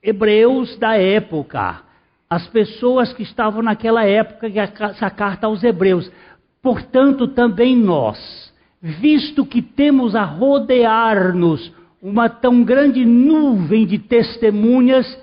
hebreus 0.05 0.77
da 0.77 0.97
época, 0.97 1.83
as 2.29 2.47
pessoas 2.49 3.15
que 3.15 3.23
estavam 3.23 3.63
naquela 3.63 4.05
época, 4.05 4.47
essa 4.49 5.09
carta 5.11 5.47
aos 5.47 5.65
hebreus. 5.65 6.13
Portanto, 6.61 7.29
também 7.29 7.75
nós, 7.75 8.53
visto 8.83 9.47
que 9.47 9.63
temos 9.63 10.15
a 10.15 10.25
rodear-nos 10.25 11.73
uma 12.03 12.29
tão 12.29 12.63
grande 12.63 13.07
nuvem 13.07 13.87
de 13.87 13.99
testemunhas, 13.99 15.19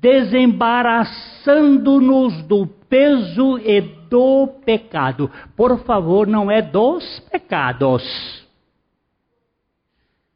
desembaraçando-nos 0.00 2.42
do 2.42 2.66
peso 2.66 3.58
e 3.58 3.80
do 3.80 4.48
pecado. 4.64 5.30
Por 5.56 5.78
favor, 5.84 6.26
não 6.26 6.50
é 6.50 6.60
dos 6.60 7.20
pecados, 7.30 8.02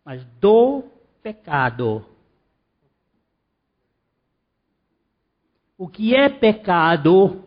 mas 0.04 0.24
do 0.40 0.84
pecado. 1.22 2.06
O 5.81 5.88
que 5.88 6.14
é 6.14 6.29
pecado 6.29 7.43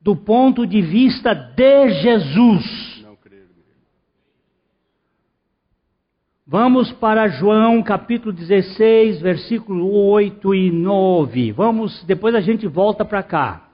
do 0.00 0.16
ponto 0.16 0.66
de 0.66 0.82
vista 0.82 1.32
de 1.32 1.88
Jesus. 2.00 3.06
Vamos 6.44 6.90
para 6.90 7.28
João 7.28 7.80
capítulo 7.80 8.32
16, 8.32 9.20
versículo 9.20 9.88
8 9.88 10.52
e 10.52 10.72
9. 10.72 11.52
Vamos, 11.52 12.02
depois 12.02 12.34
a 12.34 12.40
gente 12.40 12.66
volta 12.66 13.04
para 13.04 13.22
cá. 13.22 13.68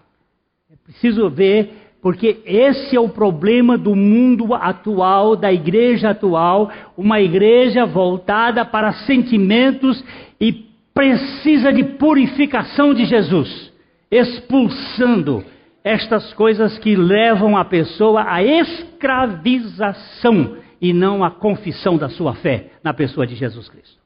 É 0.71 0.77
preciso 0.85 1.31
ver, 1.31 1.95
porque 2.03 2.43
esse 2.45 2.95
é 2.95 3.01
o 3.01 3.09
problema 3.09 3.79
do 3.79 3.97
mundo 3.97 4.53
atual, 4.53 5.35
da 5.35 5.51
igreja 5.51 6.11
atual, 6.11 6.71
uma 6.99 7.19
igreja 7.19 7.87
voltada 7.87 8.63
para 8.63 8.93
sentimentos 9.07 10.05
e 10.39 10.69
precisa 10.93 11.73
de 11.73 11.83
purificação 11.83 12.93
de 12.93 13.07
Jesus 13.07 13.70
expulsando 14.11 15.45
estas 15.85 16.33
coisas 16.35 16.79
que 16.79 16.97
levam 16.97 17.57
a 17.57 17.65
pessoa 17.65 18.25
à 18.27 18.43
escravização 18.43 20.57
e 20.81 20.93
não 20.93 21.23
à 21.23 21.31
confissão 21.31 21.97
da 21.97 22.09
sua 22.09 22.35
fé 22.35 22.73
na 22.83 22.93
pessoa 22.93 23.27
de 23.27 23.35
Jesus 23.35 23.69
Cristo. 23.69 24.01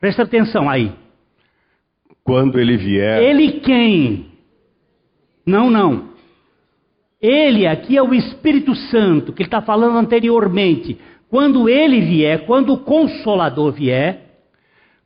Presta 0.00 0.22
atenção 0.22 0.70
aí. 0.70 0.92
Quando 2.24 2.58
ele 2.58 2.76
vier. 2.76 3.22
Ele 3.22 3.60
quem? 3.60 4.26
Não, 5.44 5.70
não. 5.70 6.08
Ele 7.20 7.66
aqui 7.66 7.96
é 7.96 8.02
o 8.02 8.14
Espírito 8.14 8.74
Santo, 8.74 9.32
que 9.32 9.42
ele 9.42 9.48
está 9.48 9.60
falando 9.60 9.96
anteriormente. 9.96 10.98
Quando 11.28 11.68
ele 11.68 12.00
vier, 12.00 12.46
quando 12.46 12.74
o 12.74 12.78
Consolador 12.78 13.72
vier. 13.72 14.36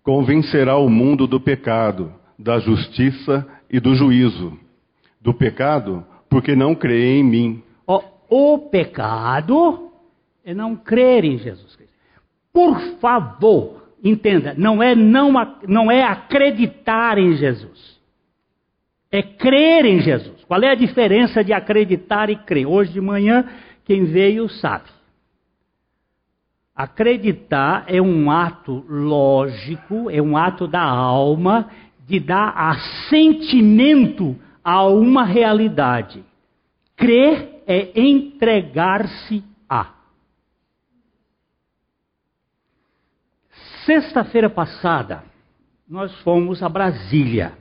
Convencerá 0.02 0.76
o 0.76 0.90
mundo 0.90 1.26
do 1.26 1.40
pecado, 1.40 2.12
da 2.38 2.58
justiça 2.58 3.46
e 3.72 3.80
do 3.80 3.94
juízo. 3.94 4.56
Do 5.20 5.32
pecado, 5.32 6.04
porque 6.28 6.54
não 6.54 6.74
crê 6.74 7.16
em 7.16 7.24
mim. 7.24 7.62
O, 7.86 8.02
o 8.28 8.58
pecado 8.58 9.90
é 10.44 10.52
não 10.52 10.76
crer 10.76 11.24
em 11.24 11.38
Jesus 11.38 11.74
Cristo. 11.74 11.92
Por 12.52 12.78
favor, 13.00 13.82
entenda, 14.04 14.54
não 14.58 14.82
é 14.82 14.94
não, 14.94 15.32
não 15.66 15.90
é 15.90 16.04
acreditar 16.04 17.16
em 17.18 17.34
Jesus. 17.34 18.00
É 19.10 19.22
crer 19.22 19.84
em 19.84 20.00
Jesus. 20.00 20.44
Qual 20.44 20.60
é 20.62 20.70
a 20.70 20.74
diferença 20.74 21.42
de 21.44 21.52
acreditar 21.52 22.28
e 22.30 22.36
crer? 22.36 22.66
Hoje 22.66 22.92
de 22.92 23.00
manhã, 23.00 23.48
quem 23.84 24.04
veio 24.04 24.48
sabe. 24.48 24.90
Acreditar 26.74 27.84
é 27.86 28.00
um 28.00 28.30
ato 28.30 28.84
lógico, 28.88 30.10
é 30.10 30.20
um 30.20 30.36
ato 30.36 30.66
da 30.66 30.82
alma 30.82 31.68
de 32.12 32.20
dar 32.20 32.52
assentimento 32.54 34.38
a 34.62 34.84
uma 34.86 35.24
realidade. 35.24 36.22
Crer 36.94 37.62
é 37.66 37.98
entregar-se 37.98 39.42
a. 39.66 39.94
Sexta-feira 43.86 44.50
passada, 44.50 45.24
nós 45.88 46.14
fomos 46.20 46.62
a 46.62 46.68
Brasília. 46.68 47.56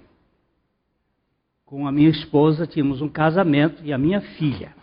Com 1.65 1.87
a 1.87 1.91
minha 1.91 2.09
esposa, 2.09 2.67
tínhamos 2.67 3.01
um 3.01 3.07
casamento 3.07 3.81
e 3.85 3.93
a 3.93 3.97
minha 3.97 4.19
filha. 4.19 4.75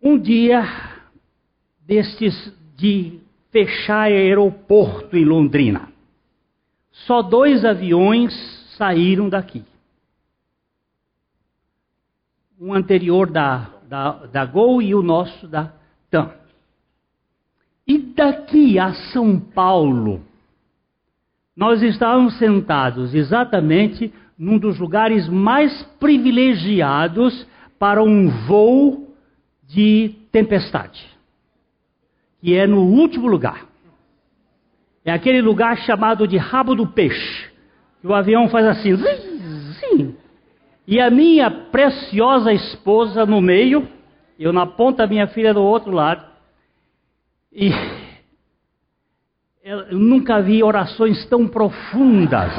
Um 0.00 0.18
dia 0.18 0.64
destes 1.80 2.50
de 2.74 3.20
fechar 3.52 4.04
aeroporto 4.04 5.14
em 5.18 5.26
Londrina. 5.26 5.97
Só 7.06 7.22
dois 7.22 7.64
aviões 7.64 8.32
saíram 8.76 9.28
daqui. 9.28 9.64
Um 12.60 12.74
anterior 12.74 13.30
da, 13.30 13.70
da, 13.88 14.12
da 14.26 14.44
Gol 14.44 14.82
e 14.82 14.94
o 14.94 15.02
nosso 15.02 15.46
da 15.46 15.72
TAM. 16.10 16.32
E 17.86 17.98
daqui 17.98 18.78
a 18.78 18.92
São 19.12 19.38
Paulo, 19.38 20.22
nós 21.56 21.82
estávamos 21.82 22.36
sentados 22.38 23.14
exatamente 23.14 24.12
num 24.38 24.58
dos 24.58 24.78
lugares 24.78 25.28
mais 25.28 25.82
privilegiados 25.98 27.46
para 27.78 28.02
um 28.02 28.28
voo 28.46 29.08
de 29.66 30.14
tempestade, 30.30 31.04
que 32.40 32.54
é 32.54 32.66
no 32.66 32.82
último 32.82 33.26
lugar. 33.26 33.66
É 35.08 35.10
aquele 35.10 35.40
lugar 35.40 35.74
chamado 35.78 36.28
de 36.28 36.36
rabo 36.36 36.74
do 36.74 36.86
peixe. 36.86 37.48
Que 37.98 38.06
o 38.06 38.14
avião 38.14 38.46
faz 38.50 38.66
assim, 38.66 38.94
zim, 38.94 39.72
zim. 39.72 40.16
E 40.86 41.00
a 41.00 41.10
minha 41.10 41.50
preciosa 41.50 42.52
esposa 42.52 43.24
no 43.24 43.40
meio, 43.40 43.88
eu 44.38 44.52
na 44.52 44.66
ponta, 44.66 45.06
minha 45.06 45.26
filha 45.28 45.54
do 45.54 45.62
outro 45.62 45.92
lado. 45.92 46.26
E 47.50 47.70
eu 49.64 49.98
nunca 49.98 50.42
vi 50.42 50.62
orações 50.62 51.24
tão 51.24 51.48
profundas. 51.48 52.52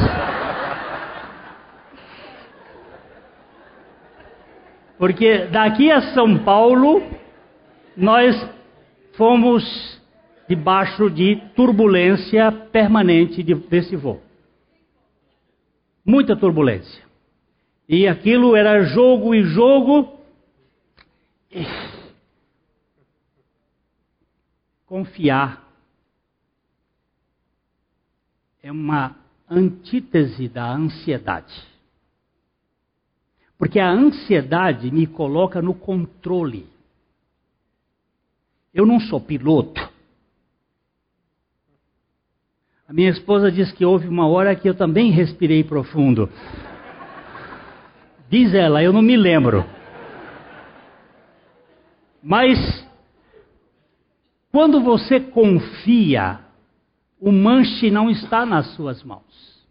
Porque 4.97 5.45
daqui 5.52 5.91
a 5.91 6.02
São 6.14 6.39
Paulo, 6.39 7.04
nós 7.95 8.36
fomos 9.14 9.99
debaixo 10.50 11.10
de 11.10 11.36
turbulência 11.56 12.52
permanente 12.52 13.43
de, 13.43 13.54
desse 13.54 13.95
voo. 13.95 14.22
Muita 16.04 16.36
turbulência. 16.36 17.04
E 17.88 18.08
aquilo 18.08 18.56
era 18.56 18.84
jogo 18.84 19.34
e 19.36 19.43
jogo. 19.43 20.20
confiar 24.89 25.70
é 28.64 28.72
uma 28.72 29.16
antítese 29.47 30.47
da 30.50 30.74
ansiedade. 30.74 31.64
Porque 33.56 33.80
a 33.80 33.91
ansiedade 33.91 34.89
me 34.89 35.06
coloca 35.06 35.62
no 35.62 35.76
controle. 35.76 36.68
Eu 38.74 38.86
não 38.86 39.00
sou 39.00 39.22
piloto. 39.22 39.88
A 42.89 42.93
minha 42.93 43.11
esposa 43.11 43.51
diz 43.51 43.71
que 43.71 43.85
houve 43.85 44.07
uma 44.07 44.27
hora 44.27 44.55
que 44.55 44.67
eu 44.67 44.73
também 44.73 45.11
respirei 45.11 45.63
profundo. 45.63 46.27
Diz 48.27 48.51
ela, 48.55 48.81
eu 48.81 48.91
não 48.91 49.03
me 49.03 49.15
lembro. 49.15 49.63
Mas, 52.23 52.57
quando 54.51 54.81
você 54.81 55.19
confia, 55.19 56.39
o 57.19 57.31
manche 57.31 57.91
não 57.91 58.09
está 58.09 58.43
nas 58.43 58.73
suas 58.73 59.03
mãos. 59.03 59.63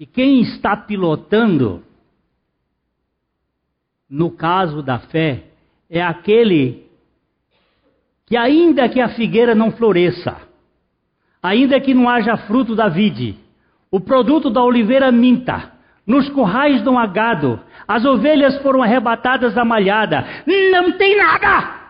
E 0.00 0.06
quem 0.06 0.40
está 0.40 0.74
pilotando, 0.74 1.84
no 4.08 4.30
caso 4.30 4.82
da 4.82 4.98
fé, 5.00 5.48
é 5.90 6.02
aquele 6.02 6.83
que, 8.26 8.36
ainda 8.36 8.88
que 8.88 9.00
a 9.00 9.08
figueira 9.10 9.54
não 9.54 9.70
floresça, 9.70 10.36
ainda 11.42 11.80
que 11.80 11.92
não 11.92 12.08
haja 12.08 12.36
fruto 12.36 12.74
da 12.74 12.88
vide, 12.88 13.36
o 13.90 14.00
produto 14.00 14.50
da 14.50 14.62
oliveira 14.62 15.12
minta, 15.12 15.72
nos 16.06 16.28
currais 16.28 16.82
do 16.82 16.96
agado, 16.98 17.60
as 17.86 18.04
ovelhas 18.04 18.60
foram 18.62 18.82
arrebatadas 18.82 19.54
da 19.54 19.64
malhada, 19.64 20.24
não 20.46 20.92
tem 20.92 21.16
nada, 21.16 21.84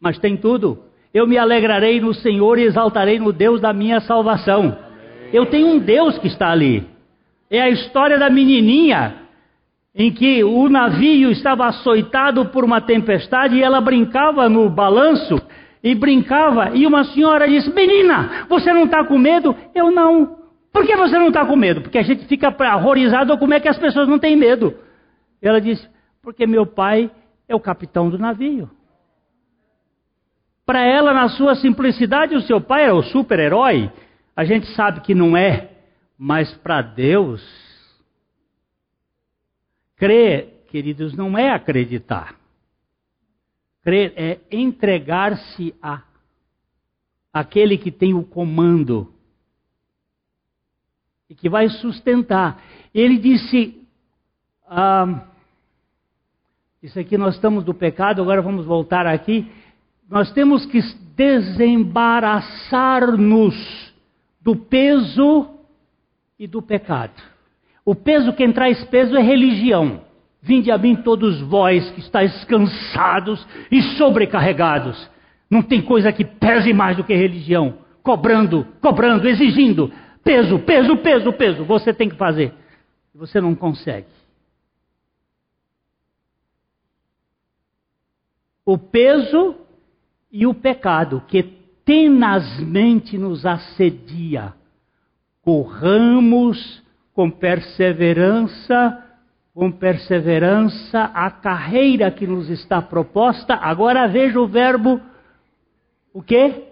mas 0.00 0.18
tem 0.18 0.36
tudo. 0.36 0.78
Eu 1.12 1.26
me 1.26 1.36
alegrarei 1.36 2.00
no 2.00 2.14
Senhor 2.14 2.58
e 2.58 2.62
exaltarei 2.62 3.18
no 3.18 3.32
Deus 3.32 3.60
da 3.60 3.72
minha 3.72 4.00
salvação. 4.00 4.78
Eu 5.32 5.46
tenho 5.46 5.66
um 5.66 5.78
Deus 5.78 6.16
que 6.18 6.28
está 6.28 6.50
ali. 6.50 6.86
É 7.50 7.60
a 7.60 7.68
história 7.68 8.16
da 8.16 8.30
menininha 8.30 9.16
em 9.94 10.12
que 10.12 10.44
o 10.44 10.68
navio 10.68 11.30
estava 11.30 11.66
açoitado 11.66 12.46
por 12.46 12.64
uma 12.64 12.80
tempestade 12.80 13.56
e 13.56 13.62
ela 13.62 13.80
brincava 13.80 14.48
no 14.48 14.68
balanço 14.70 15.40
e 15.82 15.94
brincava. 15.94 16.70
E 16.74 16.86
uma 16.86 17.04
senhora 17.04 17.48
disse: 17.48 17.70
Menina, 17.70 18.46
você 18.48 18.72
não 18.72 18.84
está 18.84 19.04
com 19.04 19.18
medo? 19.18 19.54
Eu 19.74 19.90
não. 19.90 20.38
Por 20.72 20.86
que 20.86 20.96
você 20.96 21.18
não 21.18 21.28
está 21.28 21.44
com 21.44 21.56
medo? 21.56 21.80
Porque 21.80 21.98
a 21.98 22.02
gente 22.02 22.26
fica 22.26 22.54
horrorizado 22.76 23.36
como 23.38 23.54
é 23.54 23.60
que 23.60 23.68
as 23.68 23.78
pessoas 23.78 24.08
não 24.08 24.18
têm 24.18 24.36
medo. 24.36 24.74
Ela 25.42 25.60
disse: 25.60 25.86
Porque 26.22 26.46
meu 26.46 26.66
pai 26.66 27.10
é 27.48 27.54
o 27.54 27.60
capitão 27.60 28.08
do 28.08 28.18
navio. 28.18 28.70
Para 30.64 30.82
ela, 30.82 31.12
na 31.12 31.28
sua 31.30 31.56
simplicidade, 31.56 32.36
o 32.36 32.42
seu 32.42 32.60
pai 32.60 32.84
é 32.84 32.92
o 32.92 33.02
super-herói. 33.02 33.90
A 34.36 34.44
gente 34.44 34.66
sabe 34.74 35.00
que 35.00 35.14
não 35.14 35.36
é. 35.36 35.68
Mas 36.16 36.52
para 36.58 36.80
Deus, 36.80 37.42
crer, 40.00 40.64
queridos, 40.70 41.14
não 41.14 41.36
é 41.36 41.50
acreditar. 41.50 42.34
Crer 43.82 44.14
é 44.16 44.40
entregar-se 44.50 45.74
a 45.82 46.02
aquele 47.32 47.78
que 47.78 47.92
tem 47.92 48.12
o 48.14 48.24
comando 48.24 49.14
e 51.28 51.34
que 51.34 51.50
vai 51.50 51.68
sustentar. 51.68 52.62
Ele 52.94 53.18
disse: 53.18 53.78
ah, 54.66 55.26
Isso 56.82 56.98
aqui 56.98 57.18
nós 57.18 57.34
estamos 57.34 57.62
do 57.62 57.74
pecado, 57.74 58.22
agora 58.22 58.40
vamos 58.40 58.64
voltar 58.64 59.06
aqui. 59.06 59.52
Nós 60.08 60.32
temos 60.32 60.64
que 60.64 60.80
desembaraçar-nos 61.14 63.92
do 64.40 64.56
peso 64.56 65.58
e 66.38 66.46
do 66.46 66.62
pecado. 66.62 67.29
O 67.84 67.94
peso, 67.94 68.32
quem 68.32 68.52
traz 68.52 68.84
peso 68.84 69.16
é 69.16 69.22
religião. 69.22 70.02
Vinde 70.42 70.70
a 70.70 70.78
mim 70.78 70.96
todos 70.96 71.40
vós 71.42 71.90
que 71.90 72.00
estáis 72.00 72.44
cansados 72.44 73.46
e 73.70 73.82
sobrecarregados. 73.96 75.10
Não 75.50 75.62
tem 75.62 75.82
coisa 75.82 76.12
que 76.12 76.24
pese 76.24 76.72
mais 76.72 76.96
do 76.96 77.04
que 77.04 77.14
religião. 77.14 77.78
Cobrando, 78.02 78.66
cobrando, 78.80 79.28
exigindo. 79.28 79.92
Peso, 80.22 80.58
peso, 80.60 80.96
peso, 80.98 81.32
peso. 81.32 81.64
Você 81.64 81.92
tem 81.92 82.08
que 82.08 82.16
fazer. 82.16 82.54
Você 83.14 83.40
não 83.40 83.54
consegue. 83.54 84.06
O 88.64 88.78
peso 88.78 89.56
e 90.30 90.46
o 90.46 90.54
pecado 90.54 91.22
que 91.26 91.42
tenazmente 91.84 93.18
nos 93.18 93.44
assedia 93.44 94.54
corramos 95.42 96.82
com 97.20 97.30
perseverança, 97.30 99.04
com 99.52 99.70
perseverança 99.70 101.02
a 101.12 101.30
carreira 101.30 102.10
que 102.10 102.26
nos 102.26 102.48
está 102.48 102.80
proposta. 102.80 103.52
Agora 103.56 104.08
veja 104.08 104.40
o 104.40 104.48
verbo 104.48 104.98
o 106.14 106.22
quê? 106.22 106.64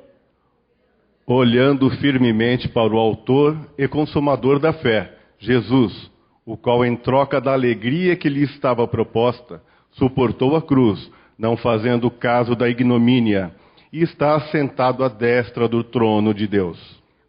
Olhando 1.26 1.90
firmemente 1.98 2.66
para 2.66 2.94
o 2.94 2.96
autor 2.96 3.58
e 3.76 3.86
consumador 3.86 4.58
da 4.58 4.72
fé, 4.72 5.18
Jesus, 5.38 6.10
o 6.46 6.56
qual 6.56 6.82
em 6.82 6.96
troca 6.96 7.42
da 7.42 7.52
alegria 7.52 8.16
que 8.16 8.30
lhe 8.30 8.44
estava 8.44 8.88
proposta, 8.88 9.60
suportou 9.90 10.56
a 10.56 10.62
cruz, 10.62 11.12
não 11.38 11.58
fazendo 11.58 12.10
caso 12.10 12.56
da 12.56 12.70
ignomínia, 12.70 13.54
e 13.92 14.02
está 14.02 14.36
assentado 14.36 15.04
à 15.04 15.08
destra 15.08 15.68
do 15.68 15.84
trono 15.84 16.32
de 16.32 16.46
Deus. 16.46 16.78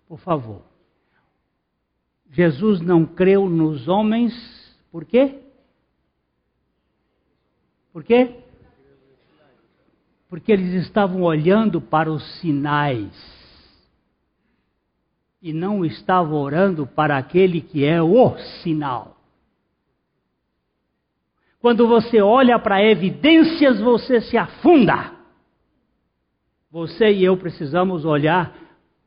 Por 0.08 0.20
favor. 0.20 0.69
Jesus 2.32 2.80
não 2.82 3.06
creu 3.06 3.50
nos 3.50 3.88
homens, 3.88 4.34
por 4.92 5.06
quê? 5.06 5.40
Por 7.92 8.04
quê? 8.04 8.36
Porque 10.30 10.52
eles 10.52 10.86
estavam 10.86 11.24
olhando 11.24 11.82
para 11.82 12.12
os 12.12 12.24
sinais 12.40 13.12
e 15.42 15.52
não 15.54 15.84
estavam 15.84 16.38
orando 16.38 16.86
para 16.86 17.18
aquele 17.18 17.62
que 17.62 17.84
é 17.84 18.02
o 18.02 18.38
sinal. 18.62 19.18
Quando 21.60 21.88
você 21.88 22.22
olha 22.22 22.58
para 22.60 22.84
evidências, 22.84 23.80
você 23.80 24.22
se 24.22 24.38
afunda. 24.38 25.14
Você 26.72 27.12
e 27.12 27.24
eu 27.24 27.36
precisamos 27.36 28.06
olhar 28.06 28.56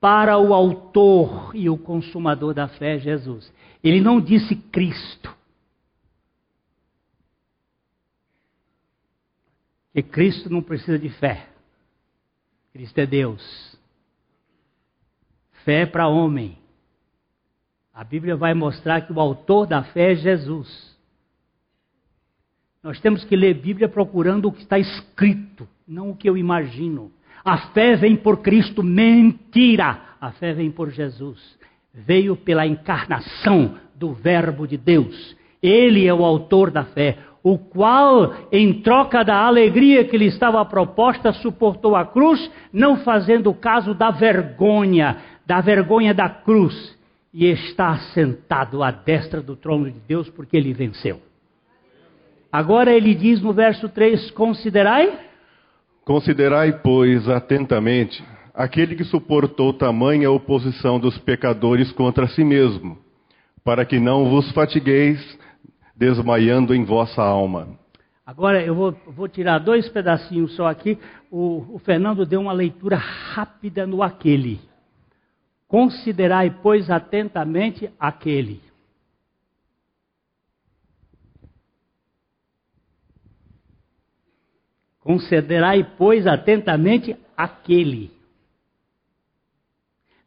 para 0.03 0.36
o 0.36 0.53
autor 0.53 1.55
e 1.55 1.70
o 1.70 1.78
consumador 1.78 2.53
da 2.53 2.66
fé, 2.66 2.98
Jesus. 2.98 3.53
Ele 3.84 4.00
não 4.00 4.20
disse 4.20 4.57
Cristo. 4.57 5.32
Que 9.94 10.03
Cristo 10.03 10.50
não 10.50 10.61
precisa 10.61 10.98
de 10.98 11.09
fé. 11.09 11.48
Cristo 12.72 12.98
é 12.98 13.07
Deus. 13.07 13.78
Fé 15.64 15.82
é 15.82 15.86
para 15.86 16.09
homem. 16.09 16.59
A 17.94 18.03
Bíblia 18.03 18.34
vai 18.34 18.55
mostrar 18.55 19.03
que 19.03 19.12
o 19.12 19.20
autor 19.20 19.68
da 19.68 19.84
fé 19.84 20.11
é 20.11 20.16
Jesus. 20.16 20.98
Nós 22.82 22.98
temos 22.98 23.22
que 23.24 23.36
ler 23.36 23.55
Bíblia 23.55 23.88
procurando 23.88 24.48
o 24.48 24.53
que 24.53 24.62
está 24.62 24.80
escrito, 24.80 25.68
não 25.86 26.11
o 26.11 26.16
que 26.16 26.28
eu 26.28 26.36
imagino. 26.36 27.12
A 27.45 27.59
fé 27.72 27.97
vem 27.97 28.16
por 28.16 28.38
Cristo, 28.38 28.82
mentira. 28.82 29.99
A 30.20 30.30
fé 30.32 30.53
vem 30.53 30.70
por 30.70 30.90
Jesus. 30.90 31.59
Veio 31.93 32.36
pela 32.36 32.66
encarnação 32.66 33.74
do 33.95 34.12
Verbo 34.12 34.66
de 34.66 34.76
Deus. 34.76 35.36
Ele 35.62 36.07
é 36.07 36.14
o 36.14 36.24
autor 36.24 36.70
da 36.70 36.84
fé, 36.84 37.18
o 37.43 37.59
qual, 37.59 38.34
em 38.51 38.82
troca 38.82 39.24
da 39.24 39.45
alegria 39.45 40.05
que 40.05 40.16
lhe 40.16 40.26
estava 40.26 40.64
proposta, 40.64 41.32
suportou 41.32 41.97
a 41.97 42.05
cruz, 42.05 42.51
não 42.72 42.99
fazendo 42.99 43.53
caso 43.53 43.95
da 43.95 44.11
vergonha, 44.11 45.18
da 45.47 45.61
vergonha 45.61 46.14
da 46.14 46.28
cruz, 46.28 46.97
e 47.34 47.47
está 47.47 47.97
sentado 48.14 48.82
à 48.82 48.90
destra 48.90 49.40
do 49.40 49.57
trono 49.57 49.90
de 49.90 49.99
Deus, 50.01 50.28
porque 50.30 50.57
ele 50.57 50.72
venceu. 50.72 51.20
Agora 52.51 52.93
ele 52.93 53.14
diz 53.14 53.40
no 53.40 53.53
verso 53.53 53.88
3: 53.88 54.30
Considerai 54.32 55.18
Considerai, 56.05 56.80
pois, 56.80 57.28
atentamente 57.28 58.22
aquele 58.55 58.94
que 58.94 59.05
suportou 59.05 59.72
tamanha 59.72 60.30
oposição 60.30 60.98
dos 60.98 61.16
pecadores 61.18 61.90
contra 61.92 62.26
si 62.28 62.44
mesmo, 62.44 62.98
para 63.64 63.84
que 63.84 63.98
não 63.98 64.28
vos 64.28 64.50
fatigueis 64.53 65.38
desmaiando 65.96 66.74
em 66.74 66.84
vossa 66.84 67.22
alma. 67.22 67.68
Agora 68.26 68.62
eu 68.62 68.74
vou, 68.74 68.96
vou 69.07 69.28
tirar 69.28 69.59
dois 69.59 69.88
pedacinhos 69.88 70.55
só 70.55 70.66
aqui. 70.66 70.98
O, 71.30 71.74
o 71.74 71.78
Fernando 71.78 72.24
deu 72.24 72.40
uma 72.40 72.53
leitura 72.53 72.96
rápida 72.96 73.86
no 73.86 74.03
aquele. 74.03 74.61
Considerai, 75.66 76.50
pois, 76.62 76.90
atentamente 76.90 77.90
aquele. 77.98 78.61
Considerai, 85.03 85.84
pois, 85.98 86.26
atentamente 86.26 87.16
aquele. 87.36 88.11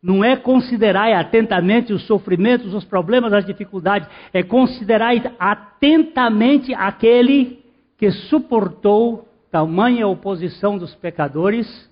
Não 0.02 0.24
é 0.24 0.36
considerai 0.36 1.14
atentamente 1.14 1.92
os 1.92 2.06
sofrimentos, 2.06 2.74
os 2.74 2.86
problemas, 2.86 3.34
as 3.34 3.46
dificuldades. 3.46 4.08
É 4.32 4.44
considerai 4.44 5.24
atentamente 5.40 6.74
aquele 6.74 7.64
que 7.98 8.12
suportou 8.12 9.28
tamanha 9.50 10.08
oposição 10.08 10.78
dos 10.78 10.94
pecadores 10.96 11.90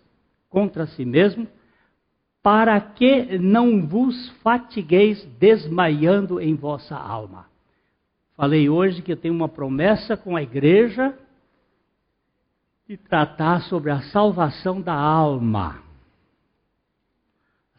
contra 0.50 0.86
si 0.86 1.06
mesmo, 1.06 1.48
para 2.44 2.80
que 2.80 3.40
não 3.40 3.88
vos 3.88 4.30
fatigueis 4.44 5.26
desmaiando 5.40 6.42
em 6.42 6.54
vossa 6.54 6.96
alma. 6.96 7.46
Falei 8.36 8.70
hoje 8.70 9.02
que 9.02 9.14
eu 9.14 9.18
tenho 9.18 9.34
uma 9.34 9.48
promessa 9.48 10.18
com 10.18 10.36
a 10.36 10.44
igreja 10.44 11.18
de 12.88 12.98
tratar 12.98 13.62
sobre 13.64 13.92
a 13.92 14.02
salvação 14.04 14.82
da 14.82 14.94
alma. 14.94 15.82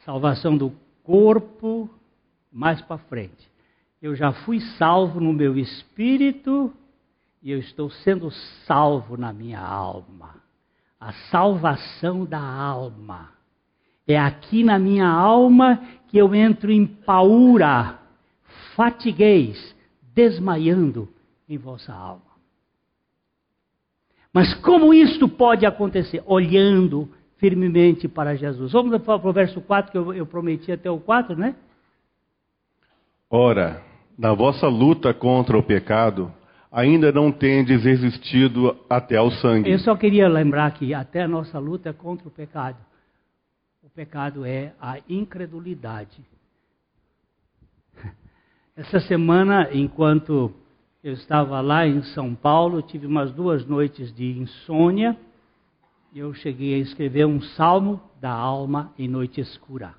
Salvação 0.05 0.57
do 0.57 0.73
corpo, 1.03 1.89
mais 2.51 2.81
para 2.81 2.99
frente. 2.99 3.51
Eu 4.01 4.15
já 4.15 4.33
fui 4.33 4.61
salvo 4.79 5.21
no 5.21 5.33
meu 5.33 5.57
espírito 5.59 6.73
e 7.43 7.51
eu 7.51 7.59
estou 7.59 7.91
sendo 7.91 8.31
salvo 8.67 9.17
na 9.17 9.33
minha 9.33 9.61
alma. 9.61 10.37
A 10.99 11.13
salvação 11.31 12.25
da 12.25 12.41
alma. 12.41 13.33
É 14.07 14.19
aqui 14.19 14.63
na 14.63 14.79
minha 14.79 15.09
alma 15.09 15.77
que 16.09 16.19
eu 16.19 16.35
entro 16.35 16.71
em 16.71 16.87
paura, 16.87 17.99
fatigueis, 18.75 19.75
desmaiando 20.15 21.09
em 21.49 21.57
vossa 21.57 21.93
alma. 21.93 22.34
Mas 24.35 24.53
como 24.55 24.93
isto 24.93 25.29
pode 25.29 25.65
acontecer? 25.65 26.21
Olhando 26.27 27.09
firmemente 27.37 28.09
para 28.09 28.35
Jesus. 28.35 28.73
Vamos 28.73 29.01
para 29.01 29.15
o 29.15 29.33
verso 29.33 29.61
4, 29.61 29.93
que 29.93 29.97
eu, 29.97 30.13
eu 30.13 30.27
prometi 30.27 30.73
até 30.73 30.91
o 30.91 30.99
4, 30.99 31.37
né? 31.37 31.55
Ora, 33.31 33.81
na 34.19 34.35
vossa 34.35 34.67
luta 34.67 35.15
contra 35.15 35.57
o 35.57 35.63
pecado, 35.63 36.33
ainda 36.71 37.13
não 37.13 37.31
tendes 37.31 37.85
resistido 37.85 38.77
até 38.91 39.17
ao 39.17 39.31
sangue. 39.31 39.71
Eu 39.71 39.79
só 39.79 39.95
queria 39.95 40.29
lembrar 40.29 40.73
que 40.73 40.93
até 40.93 41.23
a 41.23 41.29
nossa 41.29 41.61
luta 41.61 41.91
é 41.91 41.93
contra 41.93 42.27
o 42.27 42.31
pecado. 42.31 42.79
O 43.85 43.89
pecado 43.89 44.45
é 44.45 44.73
a 44.81 44.99
incredulidade. 45.09 46.19
Essa 48.77 48.99
semana, 48.99 49.69
enquanto 49.73 50.53
eu 51.05 51.13
estava 51.13 51.61
lá 51.61 51.87
em 51.87 52.03
São 52.15 52.35
Paulo, 52.35 52.81
tive 52.81 53.07
umas 53.07 53.31
duas 53.31 53.67
noites 53.67 54.11
de 54.15 54.39
insônia. 54.39 55.15
E 56.15 56.19
eu 56.19 56.33
cheguei 56.33 56.77
a 56.77 56.79
escrever 56.79 57.27
um 57.27 57.43
salmo 57.43 58.01
da 58.23 58.33
alma 58.33 58.91
em 58.99 59.07
noite 59.07 59.39
escura. 59.39 59.95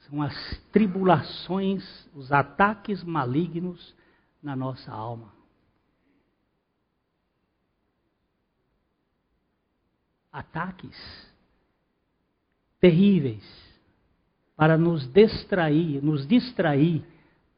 São 0.00 0.20
as 0.20 0.34
tribulações, 0.70 1.82
os 2.14 2.30
ataques 2.30 3.02
malignos 3.02 3.94
na 4.42 4.54
nossa 4.54 4.92
alma. 4.92 5.32
Ataques 10.30 10.94
terríveis 12.78 13.42
para 14.54 14.76
nos 14.76 15.10
distrair, 15.10 16.04
nos 16.04 16.26
distrair 16.26 17.15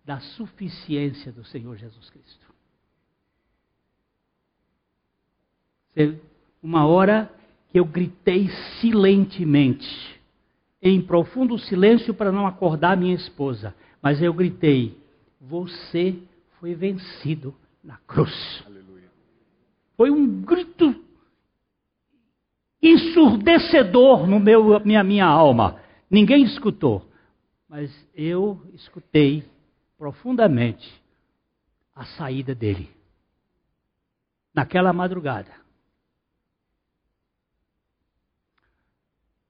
da 0.08 0.20
suficiência 0.20 1.30
do 1.30 1.44
Senhor 1.44 1.76
Jesus 1.76 2.08
Cristo. 2.08 2.46
Uma 6.62 6.86
hora 6.86 7.30
que 7.68 7.78
eu 7.78 7.84
gritei 7.84 8.48
silentemente 8.80 10.18
em 10.80 11.02
profundo 11.02 11.58
silêncio 11.58 12.14
para 12.14 12.32
não 12.32 12.46
acordar 12.46 12.96
minha 12.96 13.14
esposa. 13.14 13.74
Mas 14.00 14.22
eu 14.22 14.32
gritei: 14.32 14.98
Você 15.42 16.18
foi 16.58 16.74
vencido 16.74 17.54
na 17.84 17.98
cruz. 17.98 18.64
Aleluia. 18.64 19.10
Foi 19.94 20.10
um 20.10 20.40
grito 20.40 21.04
ensurdecedor 22.82 24.26
no 24.26 24.40
meu, 24.40 24.80
minha, 24.80 25.04
minha 25.04 25.26
alma. 25.26 25.78
Ninguém 26.10 26.44
escutou, 26.44 27.06
mas 27.68 27.92
eu 28.14 28.58
escutei 28.72 29.44
profundamente 29.98 30.88
a 31.94 32.06
saída 32.06 32.54
dele. 32.54 32.88
Naquela 34.54 34.92
madrugada. 34.92 35.68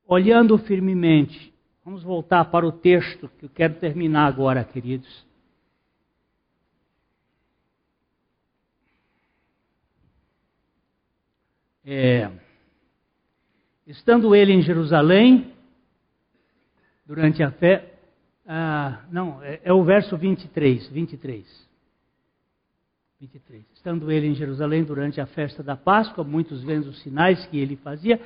olhando 0.08 0.56
firmemente. 0.56 1.52
Vamos 1.84 2.02
voltar 2.02 2.46
para 2.46 2.66
o 2.66 2.72
texto 2.72 3.28
que 3.38 3.44
eu 3.44 3.50
quero 3.50 3.74
terminar 3.74 4.26
agora, 4.26 4.64
queridos. 4.64 5.26
É, 11.84 12.30
estando 13.86 14.34
ele 14.34 14.52
em 14.52 14.62
Jerusalém, 14.62 15.54
durante 17.06 17.42
a 17.42 17.50
fé. 17.50 17.97
Ah, 18.50 19.02
não, 19.12 19.42
é, 19.42 19.60
é, 19.62 19.72
o 19.74 19.84
verso 19.84 20.16
23, 20.16 20.88
23. 20.88 21.68
23. 23.20 23.64
Estando 23.74 24.10
ele 24.10 24.28
em 24.28 24.34
Jerusalém 24.34 24.84
durante 24.84 25.20
a 25.20 25.26
festa 25.26 25.62
da 25.62 25.76
Páscoa, 25.76 26.24
muitos 26.24 26.64
vendo 26.64 26.86
os 26.86 27.02
sinais 27.02 27.44
que 27.46 27.58
ele 27.58 27.76
fazia, 27.76 28.18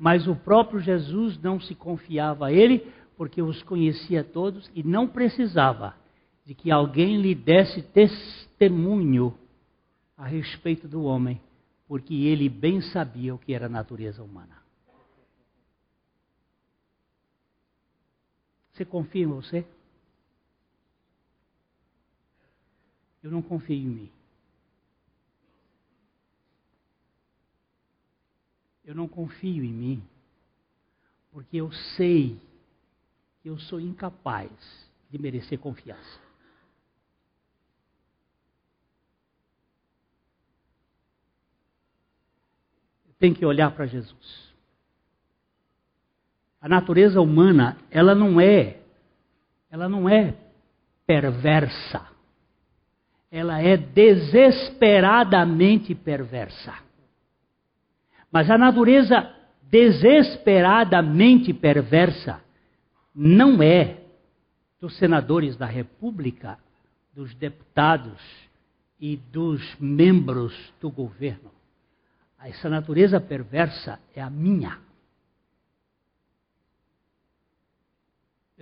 mas 0.00 0.26
o 0.26 0.34
próprio 0.34 0.80
Jesus 0.80 1.40
não 1.40 1.60
se 1.60 1.76
confiava 1.76 2.46
a 2.46 2.52
ele, 2.52 2.84
porque 3.16 3.40
os 3.40 3.62
conhecia 3.62 4.24
todos 4.24 4.68
e 4.74 4.82
não 4.82 5.06
precisava 5.06 5.94
de 6.44 6.56
que 6.56 6.70
alguém 6.70 7.20
lhe 7.20 7.34
desse 7.34 7.82
testemunho 7.82 9.32
a 10.16 10.26
respeito 10.26 10.88
do 10.88 11.04
homem, 11.04 11.40
porque 11.86 12.14
ele 12.14 12.48
bem 12.48 12.80
sabia 12.80 13.32
o 13.32 13.38
que 13.38 13.54
era 13.54 13.66
a 13.66 13.68
natureza 13.68 14.24
humana. 14.24 14.61
Você 18.82 18.86
confia 18.86 19.22
em 19.22 19.28
você? 19.28 19.64
Eu 23.22 23.30
não 23.30 23.40
confio 23.40 23.76
em 23.76 23.86
mim. 23.86 24.12
Eu 28.84 28.96
não 28.96 29.06
confio 29.06 29.62
em 29.62 29.72
mim, 29.72 30.02
porque 31.30 31.58
eu 31.58 31.70
sei 31.96 32.36
que 33.40 33.48
eu 33.48 33.56
sou 33.56 33.80
incapaz 33.80 34.50
de 35.08 35.16
merecer 35.16 35.60
confiança. 35.60 36.20
Tem 43.20 43.32
que 43.32 43.46
olhar 43.46 43.72
para 43.72 43.86
Jesus. 43.86 44.51
A 46.62 46.68
natureza 46.68 47.20
humana, 47.20 47.76
ela 47.90 48.14
não 48.14 48.40
é, 48.40 48.78
ela 49.68 49.86
não 49.88 50.08
é 50.08 50.32
perversa. 51.04 52.06
Ela 53.30 53.60
é 53.60 53.76
desesperadamente 53.76 55.94
perversa. 55.94 56.74
Mas 58.30 58.48
a 58.48 58.56
natureza 58.56 59.28
desesperadamente 59.64 61.52
perversa 61.52 62.40
não 63.14 63.62
é 63.62 63.98
dos 64.80 64.96
senadores 64.98 65.56
da 65.56 65.66
República, 65.66 66.58
dos 67.12 67.34
deputados 67.34 68.22
e 69.00 69.16
dos 69.16 69.60
membros 69.80 70.54
do 70.80 70.88
governo. 70.90 71.50
Essa 72.40 72.68
natureza 72.68 73.20
perversa 73.20 73.98
é 74.14 74.22
a 74.22 74.30
minha. 74.30 74.78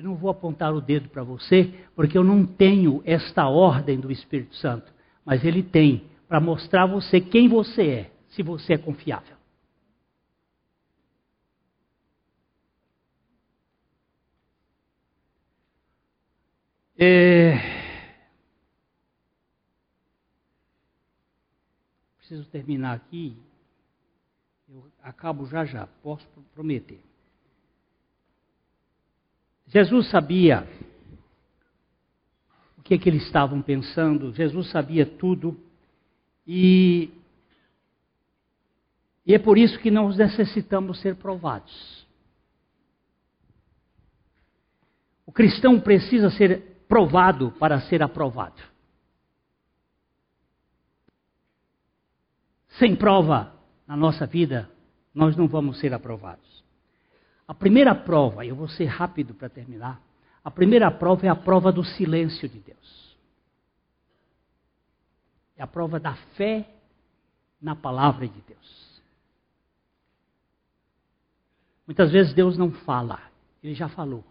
Eu 0.01 0.05
não 0.05 0.17
vou 0.17 0.31
apontar 0.31 0.75
o 0.75 0.81
dedo 0.81 1.11
para 1.11 1.23
você, 1.23 1.75
porque 1.95 2.17
eu 2.17 2.25
não 2.25 2.47
tenho 2.47 3.03
esta 3.05 3.47
ordem 3.47 4.01
do 4.01 4.11
Espírito 4.11 4.57
Santo, 4.57 4.91
mas 5.27 5.45
ele 5.45 5.63
tem 5.63 6.09
para 6.27 6.41
mostrar 6.41 6.85
a 6.85 6.87
você 6.87 7.21
quem 7.21 7.51
você 7.51 7.87
é, 7.87 8.11
se 8.31 8.43
você 8.43 8.73
é 8.73 8.79
confiável. 8.79 9.37
É... 16.99 17.59
Preciso 22.17 22.49
terminar 22.49 22.95
aqui. 22.95 23.37
Eu 24.67 24.91
acabo 25.03 25.45
já 25.45 25.67
já, 25.67 25.87
posso 26.03 26.27
prometer. 26.55 27.10
Jesus 29.71 30.11
sabia 30.11 30.69
o 32.77 32.83
que, 32.83 32.95
é 32.95 32.99
que 32.99 33.09
eles 33.09 33.23
estavam 33.23 33.63
pensando, 33.63 34.35
Jesus 34.35 34.69
sabia 34.71 35.07
tudo, 35.07 35.57
E, 36.53 37.11
e 39.25 39.35
é 39.35 39.39
por 39.39 39.57
isso 39.57 39.79
que 39.79 39.91
nós 39.91 40.17
necessitamos 40.17 41.01
ser 41.01 41.15
provados. 41.15 42.05
O 45.25 45.31
cristão 45.31 45.81
precisa 45.81 46.29
ser 46.31 46.85
provado 46.89 47.53
para 47.53 47.81
ser 47.83 48.03
aprovado. 48.03 48.61
Sem 52.71 52.97
prova 52.97 53.55
na 53.87 53.97
nossa 53.97 54.27
vida, 54.27 54.69
nós 55.15 55.37
não 55.37 55.47
vamos 55.47 55.79
ser 55.79 55.95
aprovados. 55.95 56.65
A 57.51 57.55
primeira 57.55 57.97
prova, 57.97 58.47
eu 58.47 58.55
vou 58.55 58.69
ser 58.69 58.85
rápido 58.85 59.35
para 59.35 59.49
terminar. 59.49 60.01
A 60.45 60.53
primeira 60.53 60.89
prova 60.89 61.27
é 61.27 61.29
a 61.29 61.35
prova 61.35 61.73
do 61.73 61.83
silêncio 61.83 62.49
de 62.49 62.61
Deus. 62.61 63.19
É 65.57 65.63
a 65.65 65.67
prova 65.67 65.99
da 65.99 66.15
fé 66.37 66.73
na 67.61 67.75
palavra 67.75 68.29
de 68.29 68.41
Deus. 68.43 69.03
Muitas 71.85 72.13
vezes 72.13 72.33
Deus 72.33 72.57
não 72.57 72.71
fala, 72.71 73.21
ele 73.65 73.75
já 73.75 73.89
falou. 73.89 74.25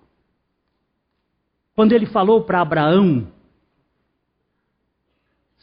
Quando 1.75 1.91
ele 1.91 2.05
falou 2.05 2.45
para 2.45 2.61
Abraão, 2.61 3.29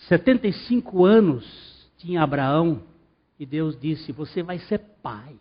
75 0.08 1.06
anos 1.06 1.90
tinha 1.96 2.22
Abraão, 2.22 2.82
e 3.38 3.46
Deus 3.46 3.80
disse: 3.80 4.12
Você 4.12 4.42
vai 4.42 4.58
ser 4.58 4.78
pai. 5.02 5.38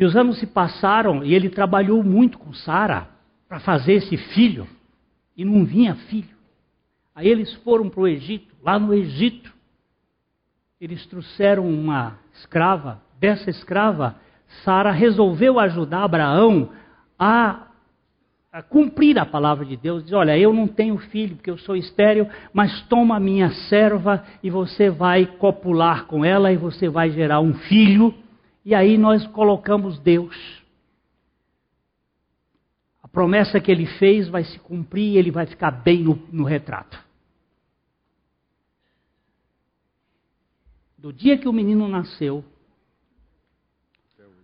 E 0.00 0.04
os 0.04 0.16
anos 0.16 0.38
se 0.38 0.46
passaram 0.46 1.22
e 1.22 1.34
ele 1.34 1.50
trabalhou 1.50 2.02
muito 2.02 2.38
com 2.38 2.54
Sara 2.54 3.06
para 3.46 3.60
fazer 3.60 3.92
esse 3.92 4.16
filho, 4.16 4.66
e 5.36 5.44
não 5.44 5.66
vinha 5.66 5.94
filho. 5.94 6.34
Aí 7.14 7.28
eles 7.28 7.52
foram 7.56 7.90
para 7.90 8.00
o 8.00 8.08
Egito, 8.08 8.54
lá 8.62 8.78
no 8.78 8.94
Egito, 8.94 9.52
eles 10.80 11.04
trouxeram 11.04 11.68
uma 11.68 12.18
escrava, 12.32 13.02
dessa 13.18 13.50
escrava, 13.50 14.16
Sara 14.64 14.90
resolveu 14.90 15.60
ajudar 15.60 16.04
Abraão 16.04 16.70
a, 17.18 17.66
a, 18.50 18.62
cumprir 18.62 19.18
a 19.18 19.26
palavra 19.26 19.66
de 19.66 19.76
Deus. 19.76 20.02
Diz: 20.02 20.14
Olha, 20.14 20.38
eu 20.38 20.54
não 20.54 20.66
tenho 20.66 20.96
filho 20.96 21.36
porque 21.36 21.50
eu 21.50 21.58
sou 21.58 21.76
estéril, 21.76 22.26
mas 22.54 22.80
toma 22.88 23.16
a 23.16 23.20
minha 23.20 23.50
serva 23.68 24.24
e 24.42 24.48
você 24.48 24.88
vai 24.88 25.26
copular 25.26 26.06
com 26.06 26.24
ela 26.24 26.50
e 26.50 26.56
você 26.56 26.88
vai 26.88 27.10
gerar 27.10 27.40
um 27.40 27.52
filho. 27.52 28.14
E 28.64 28.74
aí 28.74 28.98
nós 28.98 29.26
colocamos 29.28 29.98
Deus. 29.98 30.36
A 33.02 33.08
promessa 33.08 33.60
que 33.60 33.70
ele 33.70 33.86
fez 33.86 34.28
vai 34.28 34.44
se 34.44 34.58
cumprir 34.58 35.14
e 35.14 35.16
ele 35.16 35.30
vai 35.30 35.46
ficar 35.46 35.70
bem 35.70 36.02
no, 36.02 36.16
no 36.30 36.44
retrato. 36.44 37.02
Do 40.96 41.12
dia 41.12 41.38
que 41.38 41.48
o 41.48 41.52
menino 41.52 41.88
nasceu, 41.88 42.44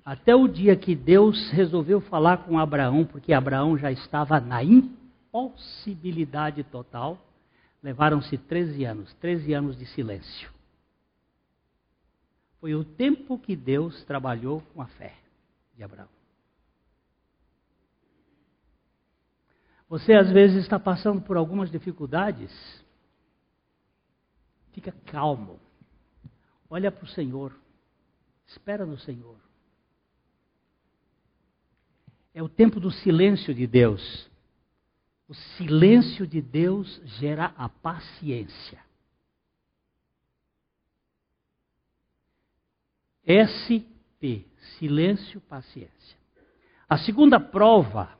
até 0.03 0.35
o 0.35 0.49
dia 0.49 0.75
que 0.77 0.95
Deus 0.95 1.51
resolveu 1.51 2.01
falar 2.01 2.45
com 2.45 2.59
Abraão, 2.59 3.05
porque 3.05 3.33
Abraão 3.33 3.77
já 3.77 3.93
estava 3.93 4.41
na 4.41 4.62
impossibilidade 4.64 6.62
total, 6.64 7.19
levaram-se 7.83 8.39
13 8.39 8.85
anos 8.85 9.12
13 9.14 9.53
anos 9.53 9.77
de 9.77 9.85
silêncio. 9.87 10.56
Foi 12.67 12.75
o 12.75 12.83
tempo 12.83 13.39
que 13.39 13.55
Deus 13.55 14.03
trabalhou 14.07 14.61
com 14.75 14.83
a 14.83 14.89
fé 14.89 15.14
de 15.77 15.85
Abraão. 15.85 16.09
Você 19.89 20.12
às 20.14 20.33
vezes 20.33 20.64
está 20.64 20.77
passando 20.77 21.23
por 21.23 21.37
algumas 21.37 21.71
dificuldades. 21.71 22.51
Fica 24.73 24.91
calmo. 24.91 25.61
Olha 26.69 26.91
para 26.91 27.05
o 27.05 27.09
Senhor. 27.11 27.57
Espera 28.49 28.85
no 28.85 28.99
Senhor. 28.99 29.37
É 32.35 32.43
o 32.43 32.49
tempo 32.49 32.81
do 32.81 32.91
silêncio 32.91 33.55
de 33.55 33.64
Deus. 33.69 34.29
O 35.29 35.35
silêncio 35.57 36.27
de 36.27 36.43
Deus 36.43 37.01
gera 37.05 37.55
a 37.57 37.69
paciência. 37.69 38.85
SP, 43.27 44.47
silêncio, 44.79 45.41
paciência. 45.43 46.16
A 46.89 46.97
segunda 46.99 47.41
prova 47.41 48.16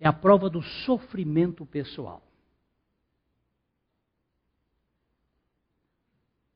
é 0.00 0.08
a 0.08 0.12
prova 0.12 0.50
do 0.50 0.62
sofrimento 0.62 1.64
pessoal. 1.64 2.22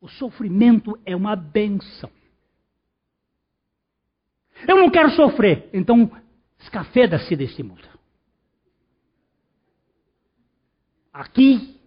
O 0.00 0.08
sofrimento 0.08 0.98
é 1.04 1.14
uma 1.14 1.36
benção. 1.36 2.10
Eu 4.66 4.76
não 4.76 4.90
quero 4.90 5.10
sofrer, 5.10 5.70
então 5.72 6.10
Escafeda-se 6.58 7.36
deste 7.36 7.62
mundo. 7.62 7.88
Aqui 11.12 11.80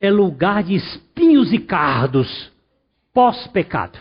é 0.00 0.10
lugar 0.10 0.64
de 0.64 0.74
espinhos 0.74 1.52
e 1.52 1.58
cardos 1.58 2.50
pós-pecado. 3.12 3.98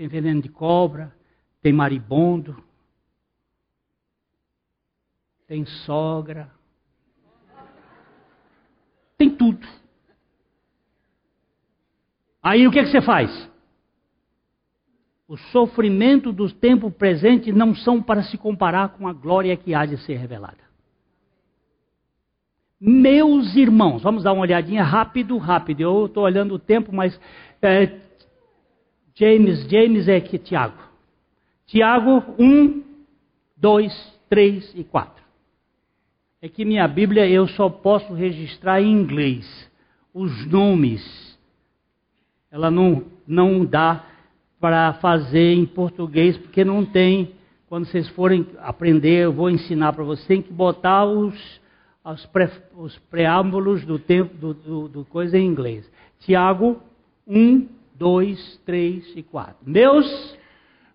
Tem 0.00 0.08
veneno 0.08 0.40
de 0.40 0.48
cobra, 0.48 1.14
tem 1.60 1.74
maribondo, 1.74 2.56
tem 5.46 5.66
sogra, 5.66 6.50
tem 9.18 9.28
tudo. 9.28 9.68
Aí 12.42 12.66
o 12.66 12.70
que, 12.70 12.78
é 12.78 12.84
que 12.84 12.90
você 12.90 13.02
faz? 13.02 13.50
o 15.28 15.36
sofrimento 15.36 16.32
do 16.32 16.50
tempo 16.50 16.90
presente 16.90 17.52
não 17.52 17.74
são 17.74 18.02
para 18.02 18.22
se 18.22 18.38
comparar 18.38 18.94
com 18.94 19.06
a 19.06 19.12
glória 19.12 19.54
que 19.54 19.74
há 19.74 19.84
de 19.84 19.98
ser 19.98 20.16
revelada. 20.16 20.64
Meus 22.80 23.54
irmãos, 23.54 24.02
vamos 24.02 24.22
dar 24.22 24.32
uma 24.32 24.42
olhadinha 24.42 24.82
rápido, 24.82 25.36
rápido. 25.36 25.82
Eu 25.82 26.06
estou 26.06 26.24
olhando 26.24 26.54
o 26.54 26.58
tempo, 26.58 26.90
mas 26.90 27.20
é, 27.60 28.09
James, 29.20 29.68
James 29.68 30.08
é 30.08 30.18
que 30.18 30.38
Tiago. 30.38 30.82
Tiago 31.66 32.24
1, 32.38 32.82
2, 33.54 34.18
3 34.30 34.72
e 34.74 34.82
4. 34.82 35.22
É 36.40 36.48
que 36.48 36.64
minha 36.64 36.88
Bíblia 36.88 37.28
eu 37.28 37.46
só 37.48 37.68
posso 37.68 38.14
registrar 38.14 38.80
em 38.80 38.90
inglês. 38.90 39.70
Os 40.14 40.46
nomes, 40.46 41.38
ela 42.50 42.70
não, 42.70 43.04
não 43.26 43.62
dá 43.62 44.06
para 44.58 44.94
fazer 44.94 45.52
em 45.52 45.66
português, 45.66 46.38
porque 46.38 46.64
não 46.64 46.86
tem. 46.86 47.32
Quando 47.68 47.84
vocês 47.84 48.08
forem 48.08 48.46
aprender, 48.60 49.24
eu 49.24 49.34
vou 49.34 49.50
ensinar 49.50 49.92
para 49.92 50.02
vocês, 50.02 50.26
tem 50.26 50.40
que 50.40 50.52
botar 50.52 51.04
os, 51.04 51.60
os, 52.02 52.24
pré, 52.26 52.50
os 52.74 52.98
preâmbulos 53.10 53.84
do 53.84 53.98
tempo 53.98 54.34
do, 54.34 54.54
do, 54.54 54.88
do, 54.88 55.04
coisa 55.04 55.36
em 55.38 55.46
inglês. 55.46 55.88
Tiago 56.20 56.80
1, 57.28 57.79
2, 58.00 58.62
3 58.64 59.12
e 59.14 59.22
4. 59.22 59.56
Meus 59.66 60.38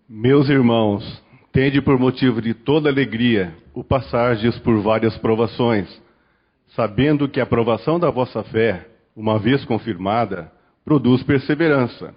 meus 0.09 0.49
irmãos, 0.49 1.23
tende 1.51 1.79
por 1.79 1.99
motivo 1.99 2.41
de 2.41 2.55
toda 2.55 2.89
alegria 2.89 3.55
o 3.75 3.83
passardes 3.83 4.57
por 4.59 4.81
várias 4.81 5.15
provações, 5.19 5.87
sabendo 6.69 7.29
que 7.29 7.39
a 7.39 7.45
provação 7.45 7.99
da 7.99 8.09
vossa 8.09 8.43
fé, 8.43 8.87
uma 9.15 9.37
vez 9.37 9.63
confirmada, 9.65 10.51
produz 10.83 11.21
perseverança. 11.21 12.13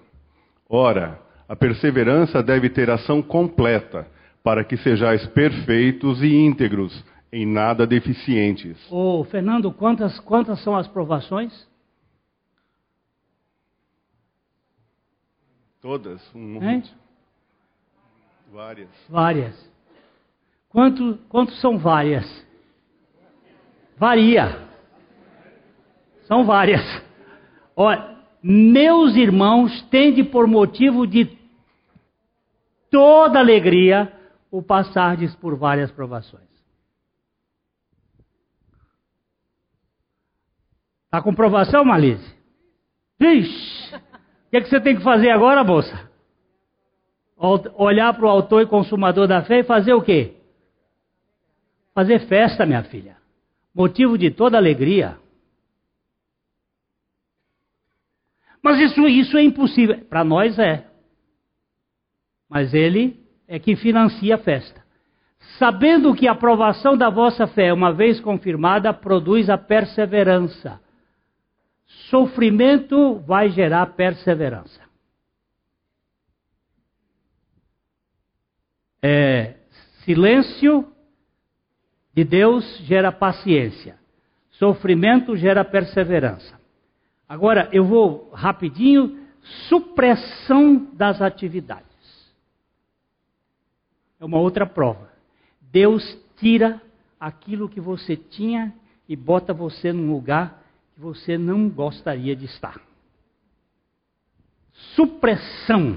Ora, 0.68 1.20
a 1.47 1.55
perseverança 1.55 2.43
deve 2.43 2.70
ter 2.70 2.89
ação 2.89 3.20
completa, 3.20 4.07
para 4.43 4.64
que 4.64 4.78
sejais 4.78 5.26
perfeitos 5.26 6.22
e 6.22 6.34
íntegros, 6.34 7.05
em 7.30 7.45
nada 7.45 7.86
deficientes. 7.86 8.78
Ô, 8.91 9.22
Fernando, 9.24 9.70
quantas, 9.70 10.18
quantas 10.20 10.62
são 10.62 10.74
as 10.74 10.89
provações? 10.89 11.68
Todas, 15.81 16.35
um 16.35 16.61
monte. 16.61 16.93
Várias. 18.51 18.91
Várias. 19.09 19.72
Quanto, 20.68 21.18
quantos 21.29 21.61
são 21.61 21.79
várias? 21.79 22.26
Varia. 23.97 24.68
São 26.26 26.45
várias. 26.45 26.83
Olha, 27.76 28.16
meus 28.43 29.14
irmãos, 29.16 29.83
tende 29.83 30.24
por 30.24 30.47
motivo 30.47 31.07
de 31.07 31.39
toda 32.91 33.39
alegria 33.39 34.12
o 34.51 34.62
passardes 34.62 35.35
por 35.37 35.57
várias 35.57 35.91
provações. 35.91 36.49
Está 41.05 41.22
com 41.22 41.35
provação, 41.35 41.85
Malise? 41.85 42.37
Vixe! 43.18 44.08
O 44.49 44.51
que, 44.51 44.57
é 44.57 44.61
que 44.63 44.71
você 44.71 44.81
tem 44.81 44.97
que 44.97 45.03
fazer 45.03 45.29
agora, 45.29 45.63
moça? 45.63 46.11
Olhar 47.77 48.15
para 48.15 48.25
o 48.25 48.29
autor 48.29 48.63
e 48.63 48.67
consumador 48.67 49.29
da 49.29 49.45
fé 49.45 49.59
e 49.59 49.65
fazer 49.65 49.93
o 49.93 50.01
quê? 50.01 50.37
Fazer 51.95 52.27
festa, 52.27 52.65
minha 52.65 52.83
filha. 52.83 53.17
motivo 53.75 54.17
de 54.17 54.31
toda 54.31 54.57
alegria. 54.57 55.19
Mas 58.63 58.81
isso, 58.81 59.07
isso 59.07 59.37
é 59.37 59.43
impossível. 59.43 60.03
Para 60.07 60.25
nós 60.25 60.59
é. 60.59 60.87
Mas 62.49 62.73
ele 62.73 63.23
é 63.47 63.59
que 63.59 63.77
financia 63.77 64.35
a 64.35 64.39
festa. 64.39 64.83
Sabendo 65.59 66.15
que 66.15 66.27
a 66.27 66.33
aprovação 66.33 66.97
da 66.97 67.11
vossa 67.11 67.47
fé, 67.47 67.71
uma 67.73 67.93
vez 67.93 68.19
confirmada, 68.19 68.95
produz 68.95 69.51
a 69.51 69.59
perseverança. 69.59 70.81
Sofrimento 72.11 73.18
vai 73.20 73.49
gerar 73.51 73.86
perseverança. 73.95 74.80
É, 79.03 79.55
silêncio 80.05 80.93
de 82.14 82.24
Deus 82.24 82.64
gera 82.80 83.11
paciência. 83.11 83.99
Sofrimento 84.51 85.36
gera 85.36 85.64
perseverança. 85.64 86.59
Agora, 87.28 87.68
eu 87.72 87.84
vou 87.84 88.30
rapidinho. 88.32 89.26
Supressão 89.68 90.93
das 90.95 91.22
atividades. 91.22 91.86
É 94.20 94.24
uma 94.24 94.39
outra 94.39 94.66
prova. 94.66 95.11
Deus 95.61 96.03
tira 96.36 96.82
aquilo 97.18 97.68
que 97.68 97.80
você 97.80 98.16
tinha 98.16 98.74
e 99.09 99.14
bota 99.16 99.55
você 99.55 99.93
num 99.93 100.12
lugar 100.12 100.58
que 100.99 101.01
você 101.01 101.39
não 101.39 101.69
gostaria 101.69 102.35
de 102.35 102.47
estar. 102.47 102.81
Supressão 104.97 105.97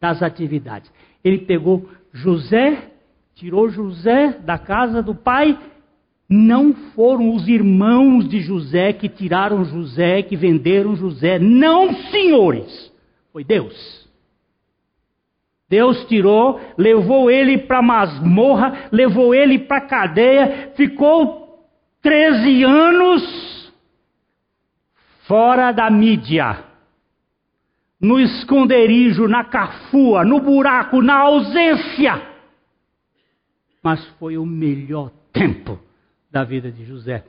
das 0.00 0.24
atividades. 0.24 0.92
Ele 1.22 1.38
pegou 1.38 1.88
José, 2.12 2.90
tirou 3.36 3.68
José 3.68 4.32
da 4.40 4.58
casa 4.58 5.00
do 5.00 5.14
pai. 5.14 5.56
Não 6.28 6.74
foram 6.96 7.32
os 7.32 7.46
irmãos 7.46 8.28
de 8.28 8.40
José 8.40 8.92
que 8.92 9.08
tiraram 9.08 9.64
José, 9.64 10.22
que 10.22 10.34
venderam 10.34 10.96
José. 10.96 11.38
Não, 11.38 11.94
senhores. 12.10 12.92
Foi 13.32 13.44
Deus. 13.44 14.04
Deus 15.68 16.04
tirou, 16.06 16.60
levou 16.76 17.30
ele 17.30 17.58
para 17.58 17.80
masmorra, 17.80 18.88
levou 18.90 19.32
ele 19.32 19.60
para 19.60 19.82
cadeia, 19.82 20.72
ficou 20.74 21.68
13 22.02 22.64
anos 22.64 23.53
fora 25.26 25.72
da 25.72 25.90
mídia, 25.90 26.64
no 28.00 28.20
esconderijo, 28.20 29.26
na 29.26 29.44
cafua, 29.44 30.24
no 30.24 30.40
buraco, 30.40 31.00
na 31.00 31.14
ausência. 31.20 32.20
Mas 33.82 34.04
foi 34.18 34.36
o 34.36 34.46
melhor 34.46 35.10
tempo 35.32 35.78
da 36.30 36.44
vida 36.44 36.70
de 36.70 36.84
José. 36.84 37.24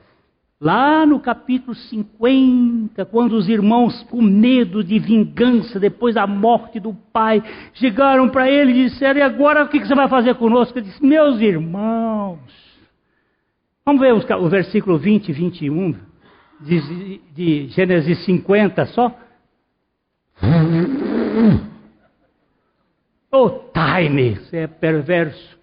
Lá 0.58 1.04
no 1.04 1.20
capítulo 1.20 1.74
50, 1.74 3.04
quando 3.06 3.34
os 3.34 3.46
irmãos, 3.46 4.02
com 4.04 4.22
medo 4.22 4.82
de 4.82 4.98
vingança 4.98 5.78
depois 5.78 6.14
da 6.14 6.26
morte 6.26 6.80
do 6.80 6.94
pai, 7.12 7.42
chegaram 7.74 8.30
para 8.30 8.50
ele 8.50 8.72
e 8.72 8.88
disseram: 8.88 9.20
E 9.20 9.22
agora 9.22 9.64
o 9.64 9.68
que 9.68 9.78
você 9.78 9.94
vai 9.94 10.08
fazer 10.08 10.34
conosco? 10.36 10.78
Ele 10.78 10.86
disse: 10.86 11.04
Meus 11.04 11.40
irmãos. 11.40 12.40
Vamos 13.84 14.00
ver 14.00 14.14
o 14.14 14.48
versículo 14.48 14.98
20 14.98 15.28
e 15.28 15.32
21 15.32 15.94
de, 16.60 17.20
de 17.34 17.68
Gênesis 17.68 18.24
50 18.24 18.86
só. 18.86 19.14
O 23.32 23.38
oh, 23.38 23.50
time, 23.72 24.36
você 24.36 24.58
é 24.58 24.66
perverso. 24.66 25.56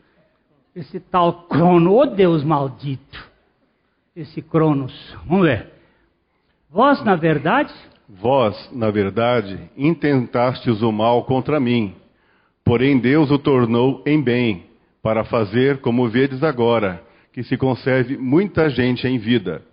Esse 0.76 1.00
tal 1.00 1.48
crono, 1.48 1.94
oh 1.96 2.06
Deus 2.06 2.44
maldito 2.44 3.34
esse 4.16 4.42
Cronos. 4.42 4.94
Vamos 5.26 5.48
ver. 5.48 5.70
Vós, 6.70 7.04
na 7.04 7.16
verdade. 7.16 7.74
Vós, 8.08 8.70
na 8.72 8.92
verdade, 8.92 9.60
intentastes 9.76 10.82
o 10.82 10.92
mal 10.92 11.24
contra 11.24 11.60
mim, 11.60 11.96
porém 12.64 13.00
Deus 13.00 13.32
o 13.32 13.40
tornou 13.40 14.04
em 14.06 14.22
bem, 14.22 14.66
para 15.02 15.24
fazer 15.24 15.82
como 15.82 16.08
vedes 16.10 16.44
agora, 16.44 17.02
que 17.32 17.44
se 17.44 17.58
conserve 17.58 18.18
muita 18.18 18.70
gente 18.70 19.08
em 19.08 19.18
vida. 19.18 19.64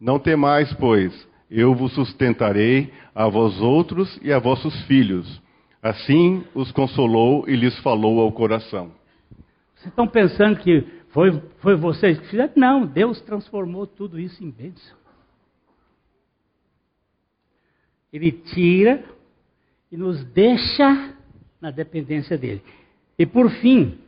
Não 0.00 0.18
temais, 0.18 0.72
pois, 0.74 1.28
eu 1.50 1.74
vos 1.74 1.92
sustentarei 1.92 2.92
a 3.14 3.28
vós 3.28 3.60
outros 3.60 4.18
e 4.22 4.32
a 4.32 4.38
vossos 4.38 4.74
filhos. 4.84 5.42
Assim 5.82 6.44
os 6.54 6.72
consolou 6.72 7.48
e 7.48 7.54
lhes 7.54 7.78
falou 7.80 8.20
ao 8.20 8.32
coração. 8.32 8.92
Vocês 9.74 9.88
estão 9.88 10.06
pensando 10.06 10.58
que 10.58 10.86
foi, 11.08 11.42
foi 11.58 11.76
vocês 11.76 12.18
que 12.18 12.26
fizeram? 12.28 12.52
Não, 12.56 12.86
Deus 12.86 13.20
transformou 13.22 13.86
tudo 13.86 14.18
isso 14.18 14.42
em 14.42 14.50
bênção. 14.50 14.96
Ele 18.12 18.32
tira 18.32 19.04
e 19.90 19.96
nos 19.96 20.24
deixa 20.24 21.14
na 21.60 21.70
dependência 21.70 22.38
dele. 22.38 22.62
E 23.18 23.26
por 23.26 23.50
fim, 23.50 23.98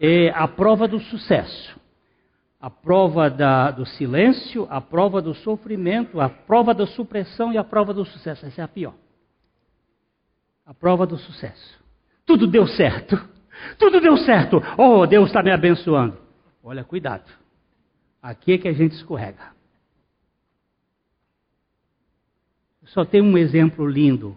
é 0.00 0.30
a 0.30 0.46
prova 0.48 0.88
do 0.88 1.00
sucesso. 1.00 1.78
A 2.60 2.68
prova 2.68 3.30
da, 3.30 3.70
do 3.70 3.86
silêncio, 3.86 4.66
a 4.68 4.80
prova 4.80 5.22
do 5.22 5.34
sofrimento, 5.34 6.20
a 6.20 6.28
prova 6.28 6.74
da 6.74 6.86
supressão 6.86 7.52
e 7.52 7.58
a 7.58 7.62
prova 7.62 7.94
do 7.94 8.04
sucesso. 8.04 8.44
Essa 8.44 8.60
é 8.60 8.64
a 8.64 8.68
pior. 8.68 8.94
A 10.66 10.74
prova 10.74 11.06
do 11.06 11.16
sucesso. 11.16 11.78
Tudo 12.26 12.46
deu 12.46 12.66
certo. 12.66 13.16
Tudo 13.78 14.00
deu 14.00 14.16
certo. 14.18 14.60
Oh, 14.76 15.06
Deus 15.06 15.28
está 15.28 15.42
me 15.42 15.52
abençoando. 15.52 16.18
Olha, 16.62 16.84
cuidado. 16.84 17.30
Aqui 18.20 18.52
é 18.52 18.58
que 18.58 18.68
a 18.68 18.72
gente 18.72 18.92
escorrega. 18.92 19.56
Só 22.86 23.04
tem 23.04 23.22
um 23.22 23.38
exemplo 23.38 23.86
lindo. 23.86 24.36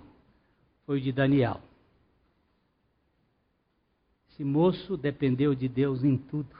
Foi 0.86 0.98
o 0.98 1.02
de 1.02 1.12
Daniel. 1.12 1.62
Esse 4.30 4.44
moço 4.44 4.96
dependeu 4.98 5.56
de 5.56 5.68
Deus 5.68 6.04
em 6.04 6.18
tudo. 6.18 6.56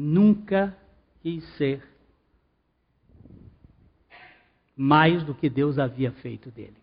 Nunca 0.00 0.78
quis 1.20 1.42
ser 1.56 1.82
mais 4.76 5.24
do 5.24 5.34
que 5.34 5.50
Deus 5.50 5.76
havia 5.76 6.12
feito 6.12 6.52
dele. 6.52 6.76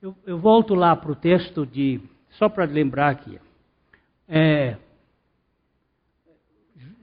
Eu, 0.00 0.16
eu 0.24 0.38
volto 0.38 0.74
lá 0.74 0.96
para 0.96 1.12
o 1.12 1.14
texto 1.14 1.66
de, 1.66 2.00
só 2.30 2.48
para 2.48 2.64
lembrar 2.64 3.10
aqui. 3.10 3.38
É, 4.26 4.78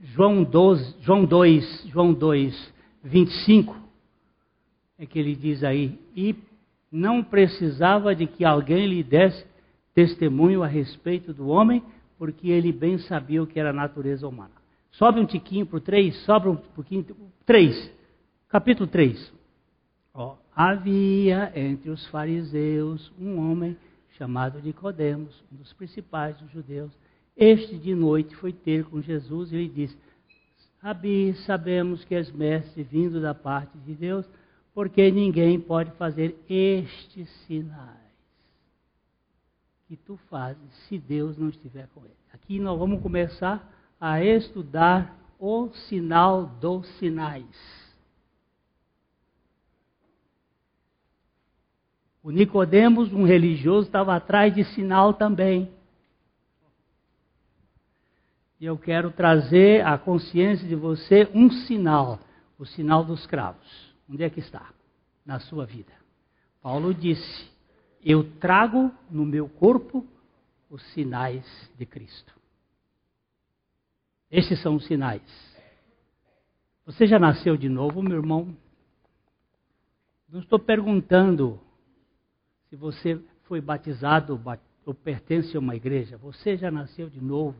João 0.02 0.42
12, 0.42 0.96
João 1.02 1.24
2, 1.24 1.84
João 1.86 2.12
2, 2.12 2.74
25, 3.04 3.76
é 4.98 5.06
que 5.06 5.16
ele 5.16 5.36
diz 5.36 5.62
aí, 5.62 5.96
e 6.16 6.34
não 6.90 7.22
precisava 7.22 8.16
de 8.16 8.26
que 8.26 8.44
alguém 8.44 8.84
lhe 8.88 9.04
desse 9.04 9.46
testemunho 9.94 10.64
a 10.64 10.66
respeito 10.66 11.32
do 11.32 11.46
homem, 11.46 11.84
porque 12.18 12.50
ele 12.50 12.72
bem 12.72 12.98
sabia 12.98 13.40
o 13.40 13.46
que 13.46 13.60
era 13.60 13.70
a 13.70 13.72
natureza 13.72 14.26
humana. 14.26 14.63
Sobe 14.98 15.18
um 15.18 15.26
tiquinho 15.26 15.68
o 15.70 15.80
3, 15.80 16.14
sobe 16.24 16.48
um 16.48 16.56
pouquinho, 16.56 17.04
3, 17.44 17.92
capítulo 18.48 18.88
3. 18.88 19.32
Ó, 20.12 20.36
havia 20.54 21.52
entre 21.56 21.90
os 21.90 22.06
fariseus 22.06 23.12
um 23.18 23.38
homem 23.38 23.76
chamado 24.16 24.62
Nicodemos, 24.62 25.42
um 25.52 25.56
dos 25.56 25.72
principais 25.72 26.36
dos 26.36 26.48
judeus, 26.52 26.92
este 27.36 27.76
de 27.76 27.92
noite 27.92 28.36
foi 28.36 28.52
ter 28.52 28.84
com 28.84 29.00
Jesus 29.00 29.52
e 29.52 29.56
lhe 29.56 29.68
disse: 29.68 29.98
Rabi, 30.78 31.34
sabemos 31.44 32.04
que 32.04 32.14
és 32.14 32.30
mestre 32.30 32.84
vindo 32.84 33.20
da 33.20 33.34
parte 33.34 33.76
de 33.78 33.94
Deus, 33.94 34.24
porque 34.72 35.10
ninguém 35.10 35.58
pode 35.58 35.90
fazer 35.92 36.38
estes 36.48 37.28
sinais 37.46 37.98
que 39.88 39.96
tu 39.96 40.16
fazes 40.30 40.72
se 40.86 40.98
Deus 40.98 41.36
não 41.36 41.48
estiver 41.48 41.88
com 41.88 42.04
ele. 42.04 42.14
Aqui 42.32 42.60
nós 42.60 42.78
vamos 42.78 43.02
começar 43.02 43.73
a 44.06 44.22
estudar 44.22 45.18
o 45.38 45.70
sinal 45.88 46.44
dos 46.44 46.86
sinais. 46.98 47.46
O 52.22 52.30
Nicodemos, 52.30 53.10
um 53.14 53.24
religioso, 53.24 53.86
estava 53.86 54.14
atrás 54.14 54.54
de 54.54 54.62
sinal 54.74 55.14
também. 55.14 55.72
E 58.60 58.66
eu 58.66 58.76
quero 58.76 59.10
trazer 59.10 59.82
à 59.86 59.96
consciência 59.96 60.68
de 60.68 60.74
você 60.74 61.26
um 61.34 61.50
sinal, 61.50 62.20
o 62.58 62.66
sinal 62.66 63.06
dos 63.06 63.24
cravos. 63.24 63.94
Onde 64.06 64.22
é 64.22 64.28
que 64.28 64.40
está? 64.40 64.68
Na 65.24 65.40
sua 65.40 65.64
vida. 65.64 65.94
Paulo 66.60 66.92
disse: 66.92 67.50
Eu 68.04 68.38
trago 68.38 68.92
no 69.10 69.24
meu 69.24 69.48
corpo 69.48 70.06
os 70.68 70.82
sinais 70.92 71.42
de 71.78 71.86
Cristo. 71.86 72.43
Esses 74.34 74.60
são 74.60 74.74
os 74.74 74.84
sinais. 74.86 75.22
Você 76.84 77.06
já 77.06 77.20
nasceu 77.20 77.56
de 77.56 77.68
novo, 77.68 78.02
meu 78.02 78.16
irmão? 78.16 78.56
Não 80.28 80.40
estou 80.40 80.58
perguntando 80.58 81.60
se 82.68 82.74
você 82.74 83.16
foi 83.44 83.60
batizado 83.60 84.42
ou 84.84 84.92
pertence 84.92 85.56
a 85.56 85.60
uma 85.60 85.76
igreja. 85.76 86.16
Você 86.16 86.56
já 86.56 86.68
nasceu 86.68 87.08
de 87.08 87.20
novo 87.20 87.56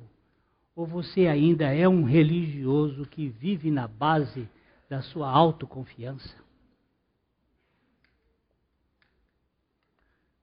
Ou 0.75 0.85
você 0.85 1.29
ainda 1.29 1.73
é 1.73 1.89
um 1.89 2.03
religioso 2.03 3.07
que 3.07 3.29
vive 3.29 3.71
na 3.71 3.87
base 3.87 4.49
da 4.91 5.01
sua 5.01 5.31
autoconfiança? 5.31 6.35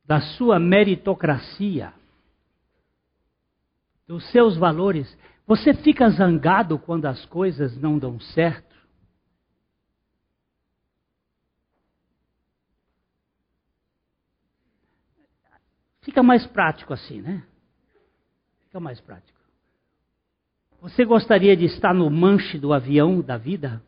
Da 0.05 0.21
sua 0.21 0.57
meritocracia? 0.57 1.93
Dos 4.07 4.23
seus 4.31 4.55
valores? 4.55 5.13
Você 5.51 5.73
fica 5.73 6.09
zangado 6.09 6.79
quando 6.79 7.07
as 7.07 7.25
coisas 7.25 7.75
não 7.75 7.99
dão 7.99 8.17
certo? 8.21 8.73
Fica 16.03 16.23
mais 16.23 16.47
prático 16.47 16.93
assim, 16.93 17.21
né? 17.21 17.45
Fica 18.61 18.79
mais 18.79 19.01
prático. 19.01 19.37
Você 20.79 21.03
gostaria 21.03 21.57
de 21.57 21.65
estar 21.65 21.93
no 21.93 22.09
manche 22.09 22.57
do 22.57 22.71
avião 22.71 23.19
da 23.19 23.37
vida? 23.37 23.83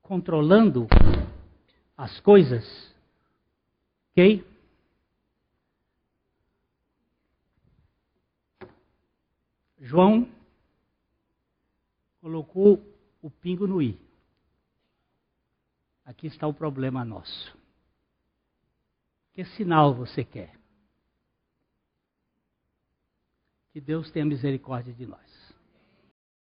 Controlando 0.00 0.86
as 1.98 2.18
coisas? 2.20 2.64
Ok? 4.12 4.55
João 9.86 10.28
colocou 12.20 12.82
o 13.22 13.30
pingo 13.30 13.68
no 13.68 13.80
i. 13.80 13.96
Aqui 16.04 16.26
está 16.26 16.44
o 16.44 16.52
problema 16.52 17.04
nosso. 17.04 17.56
Que 19.32 19.44
sinal 19.44 19.94
você 19.94 20.24
quer? 20.24 20.58
Que 23.70 23.80
Deus 23.80 24.10
tenha 24.10 24.26
misericórdia 24.26 24.92
de 24.92 25.06
nós. 25.06 25.25